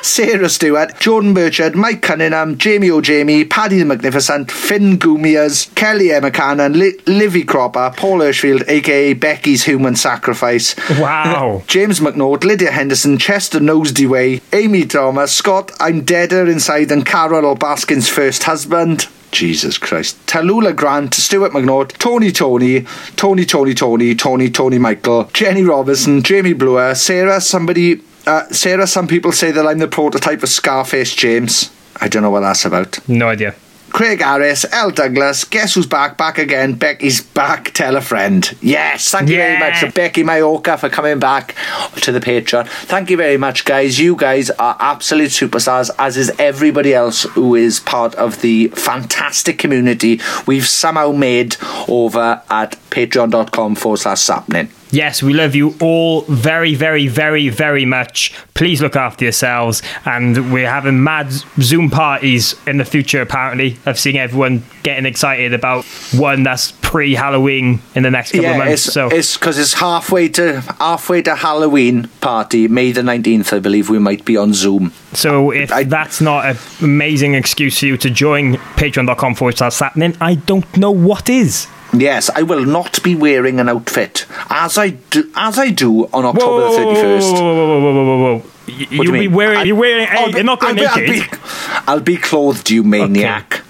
[0.07, 6.31] Sarah Stewart, Jordan Burchard, Mike Cunningham, Jamie O'Jamie, Paddy the Magnificent, Finn Gumias, Kelly Emma
[6.31, 10.77] Cannon, Li- Livy Cropper, Paul Hirschfield, aka Becky's Human Sacrifice.
[10.99, 11.65] Wow.
[11.67, 18.09] James McNaught, Lydia Henderson, Chester Nosedeway, Amy Thomas, Scott, I'm deader inside than Carole Baskin's
[18.09, 19.09] first husband.
[19.33, 20.25] Jesus Christ.
[20.27, 22.87] Tallulah Grant, Stuart McNaught, Tony Tony,
[23.17, 29.07] Tony Tony Tony, Tony Tony Michael, Jenny Robinson, Jamie Brewer, Sarah, somebody, uh, Sarah, some
[29.07, 31.71] people say that I'm the prototype of Scarface James.
[32.01, 33.09] I don't know what that's about.
[33.09, 33.55] No idea.
[33.91, 34.91] Craig Harris, L.
[34.91, 36.19] Douglas, guess who's back?
[36.19, 36.75] Back again.
[36.75, 37.73] Becky's back.
[37.73, 38.55] Tell a friend.
[38.61, 41.55] Yes, thank you very much to Becky Mayoka for coming back
[42.03, 42.69] to the Patreon.
[42.69, 43.99] Thank you very much, guys.
[43.99, 49.59] You guys are absolute superstars, as is everybody else who is part of the fantastic
[49.59, 51.57] community we've somehow made
[51.89, 54.69] over at patreon.com forward slash sappenin.
[54.91, 58.35] Yes, we love you all very, very, very, very much.
[58.55, 59.83] Please look after yourselves.
[60.05, 63.79] And we're having mad Zoom parties in the future, apparently.
[63.85, 68.53] I've seen everyone getting excited about one that's pre Halloween in the next couple yeah,
[68.53, 68.87] of months.
[68.87, 73.59] it's so it's because it's halfway to halfway to Halloween party, May the nineteenth, I
[73.59, 73.91] believe.
[73.91, 74.93] We might be on Zoom.
[75.13, 80.17] So if that's not an amazing excuse for you to join patreon.com forward slash sappenin,
[80.21, 81.67] I don't know what is.
[82.01, 86.25] Yes, I will not be wearing an outfit as I do, as I do on
[86.25, 87.33] October the thirty first.
[87.33, 88.43] Whoa, whoa, whoa, whoa, whoa, whoa, whoa.
[88.69, 91.03] Y- You'll you be wearing, I- you're wearing, I'll be- you're not going I'll be-
[91.03, 91.39] naked.
[91.39, 91.41] I'll
[91.81, 93.63] be, I'll be clothed, you maniac.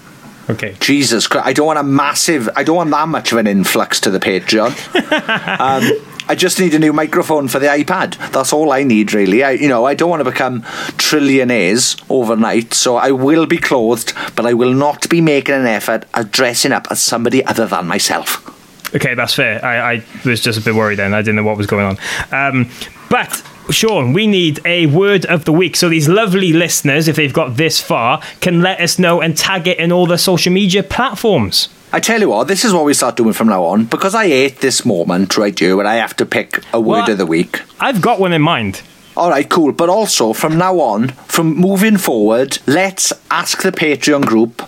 [0.48, 0.76] Okay.
[0.80, 4.00] Jesus Christ, I don't want a massive, I don't want that much of an influx
[4.00, 4.70] to the Patreon.
[5.60, 5.82] um,
[6.28, 8.32] I just need a new microphone for the iPad.
[8.32, 9.44] That's all I need, really.
[9.44, 10.62] I, you know, I don't want to become
[10.98, 16.04] trillionaires overnight, so I will be clothed, but I will not be making an effort
[16.14, 18.42] at dressing up as somebody other than myself.
[18.94, 19.64] Okay, that's fair.
[19.64, 21.14] I, I was just a bit worried then.
[21.14, 21.98] I didn't know what was going on.
[22.32, 22.70] Um,
[23.08, 25.76] but Sean, we need a word of the week.
[25.76, 29.66] So these lovely listeners, if they've got this far, can let us know and tag
[29.68, 31.68] it in all the social media platforms.
[31.96, 34.26] I tell you what, this is what we start doing from now on because I
[34.26, 37.24] hate this moment right here where I have to pick a word Well, of the
[37.24, 37.62] week.
[37.80, 38.82] I've got one in mind.
[39.16, 39.72] All right, cool.
[39.72, 44.62] But also, from now on, from moving forward, let's ask the Patreon group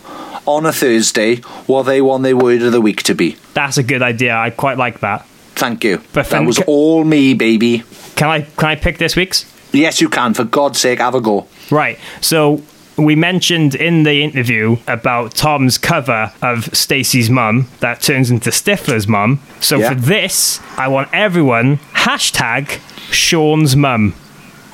[0.49, 1.37] on a Thursday
[1.67, 3.37] what they want their word of the week to be.
[3.53, 4.35] That's a good idea.
[4.35, 5.27] I quite like that.
[5.55, 6.01] Thank you.
[6.15, 7.83] But that was all me, baby.
[8.17, 9.45] Can I can I pick this week's?
[9.75, 10.33] Yes, you can.
[10.33, 11.47] For God's sake, have a go.
[11.71, 11.99] Right.
[12.23, 12.63] So
[12.99, 19.07] we mentioned in the interview about Tom's cover of Stacey's mum that turns into Stifler's
[19.07, 19.41] mum.
[19.61, 19.91] So Yeah.
[19.91, 22.81] for this, I want everyone hashtag
[23.13, 24.15] Sean's mum.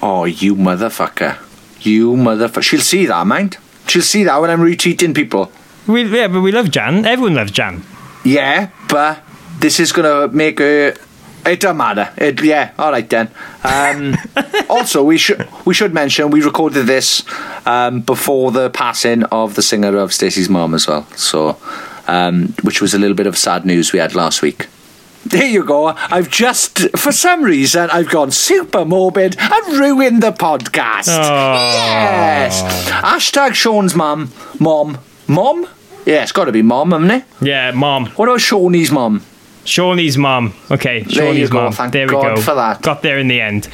[0.02, 1.36] Oh, you motherfucker.
[1.80, 2.62] You motherfucker.
[2.62, 3.58] She'll see that, mind.
[3.86, 5.52] She'll see that when I'm retweeting people.
[5.86, 7.04] We, yeah, but we love Jan.
[7.04, 7.82] Everyone loves Jan.
[8.24, 9.22] Yeah, but
[9.60, 10.94] this is gonna make her.
[11.46, 12.10] It don't matter.
[12.16, 13.30] It, yeah, all right then.
[13.62, 14.16] Um,
[14.70, 17.22] also, we should we should mention we recorded this
[17.66, 21.06] um, before the passing of the singer of Stacey's mom as well.
[21.16, 21.58] So,
[22.08, 24.68] um, which was a little bit of sad news we had last week.
[25.26, 25.86] There you go.
[25.86, 31.06] I've just, for some reason, I've gone super morbid and ruined the podcast.
[31.06, 32.62] Yes.
[32.90, 35.66] Hashtag Sean's mum, mom, mom.
[36.04, 37.24] Yeah, it's got to be mom, hasn't it?
[37.40, 38.06] Yeah, mom.
[38.16, 39.22] What about Shawnee's mum?
[39.64, 40.54] Shawnee's mum.
[40.70, 41.72] Okay, There Shawnee's mum.
[41.72, 42.42] Thank there we God go.
[42.42, 42.82] for that.
[42.82, 43.68] Got there in the end.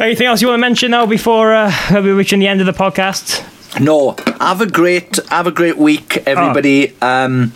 [0.00, 2.72] Anything else you want to mention now before uh, we're reaching the end of the
[2.72, 3.42] podcast?
[3.80, 6.94] No, have a great have a great week, everybody.
[7.02, 7.52] Um,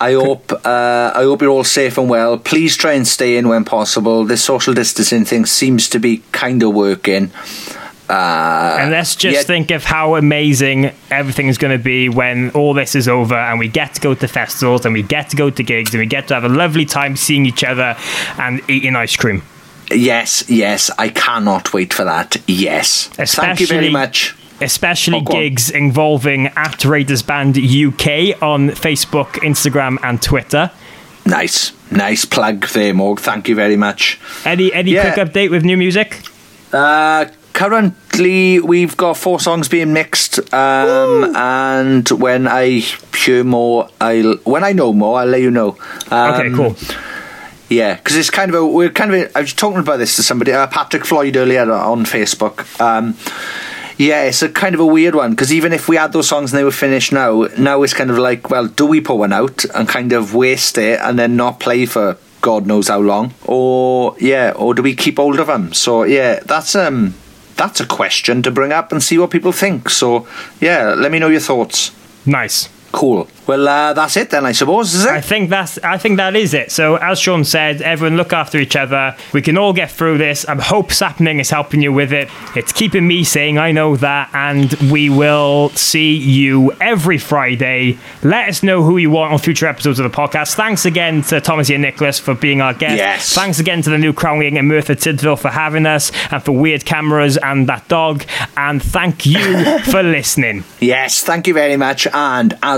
[0.00, 2.38] I hope uh, I hope you're all safe and well.
[2.38, 4.24] Please try and stay in when possible.
[4.24, 7.32] This social distancing thing seems to be kind of working.
[8.08, 12.50] Uh, And let's just yeah, think of how amazing everything is going to be when
[12.50, 15.36] all this is over and we get to go to festivals and we get to
[15.36, 17.96] go to gigs and we get to have a lovely time seeing each other
[18.38, 19.42] and eating ice cream.
[19.90, 22.36] Yes, yes, I cannot wait for that.
[22.46, 24.34] Yes, thank you very much.
[24.60, 25.40] Especially Oh, go on.
[25.42, 30.70] gigs involving at Raiders Band UK on Facebook, Instagram, and Twitter.
[31.24, 33.20] Nice, nice plug there, Morg.
[33.20, 34.18] Thank you very much.
[34.44, 35.12] Any any Yeah.
[35.12, 36.22] quick update with new music?
[36.72, 37.26] Uh,
[37.58, 42.78] currently, we've got four songs being mixed, um, and when I
[43.16, 45.76] hear more, I'll when I know more, I'll let you know.
[46.08, 46.76] Um, okay, cool.
[47.68, 50.14] Yeah, because it's kind of a we're kind of a, I was talking about this
[50.16, 52.80] to somebody, uh, Patrick Floyd earlier on Facebook.
[52.80, 53.16] Um,
[53.98, 56.52] yeah, it's a kind of a weird one because even if we had those songs
[56.52, 59.32] and they were finished now, now it's kind of like, well, do we put one
[59.32, 63.34] out and kind of waste it and then not play for God knows how long,
[63.44, 65.72] or yeah, or do we keep hold of them?
[65.72, 67.14] So yeah, that's um
[67.58, 69.90] that's a question to bring up and see what people think.
[69.90, 70.26] So
[70.60, 71.92] yeah, let me know your thoughts.
[72.24, 72.68] Nice.
[72.92, 73.28] Cool.
[73.46, 75.10] Well, uh, that's it then, I suppose, is it?
[75.10, 76.70] I think that's I think that is it.
[76.70, 79.16] So as Sean said, everyone look after each other.
[79.32, 80.44] We can all get through this.
[80.46, 82.28] I hope Sappenin is helping you with it.
[82.56, 87.98] It's keeping me saying I know that, and we will see you every Friday.
[88.22, 90.54] Let us know who you want on future episodes of the podcast.
[90.54, 92.96] Thanks again to Thomas Ian Nicholas for being our guest.
[92.96, 93.34] Yes.
[93.34, 96.52] Thanks again to the new Crown King and Merthyr Tydfil for having us, and for
[96.52, 98.24] weird cameras and that dog.
[98.56, 100.64] And thank you for listening.
[100.80, 102.06] Yes, thank you very much.
[102.12, 102.77] And as